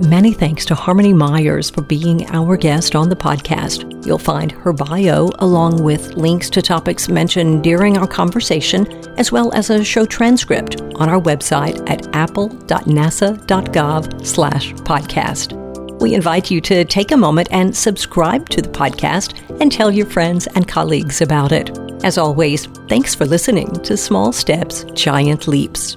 Many 0.00 0.34
thanks 0.34 0.66
to 0.66 0.74
Harmony 0.74 1.14
Myers 1.14 1.70
for 1.70 1.80
being 1.80 2.28
our 2.28 2.58
guest 2.58 2.94
on 2.94 3.08
the 3.08 3.16
podcast. 3.16 4.04
You'll 4.04 4.18
find 4.18 4.52
her 4.52 4.74
bio 4.74 5.30
along 5.38 5.82
with 5.82 6.12
links 6.14 6.50
to 6.50 6.60
topics 6.60 7.08
mentioned 7.08 7.64
during 7.64 7.96
our 7.96 8.06
conversation, 8.06 8.86
as 9.18 9.32
well 9.32 9.50
as 9.54 9.70
a 9.70 9.82
show 9.82 10.04
transcript 10.04 10.82
on 10.96 11.08
our 11.08 11.20
website 11.20 11.88
at 11.88 12.14
appel.nasa.gov 12.14 14.26
slash 14.26 14.74
podcast. 14.74 15.98
We 15.98 16.14
invite 16.14 16.50
you 16.50 16.60
to 16.60 16.84
take 16.84 17.12
a 17.12 17.16
moment 17.16 17.48
and 17.50 17.74
subscribe 17.74 18.50
to 18.50 18.60
the 18.60 18.68
podcast 18.68 19.60
and 19.62 19.72
tell 19.72 19.90
your 19.90 20.06
friends 20.06 20.46
and 20.48 20.68
colleagues 20.68 21.22
about 21.22 21.52
it. 21.52 21.70
As 22.04 22.18
always, 22.18 22.66
thanks 22.88 23.14
for 23.14 23.24
listening 23.24 23.72
to 23.80 23.96
Small 23.96 24.30
Steps, 24.30 24.84
Giant 24.92 25.48
Leaps. 25.48 25.96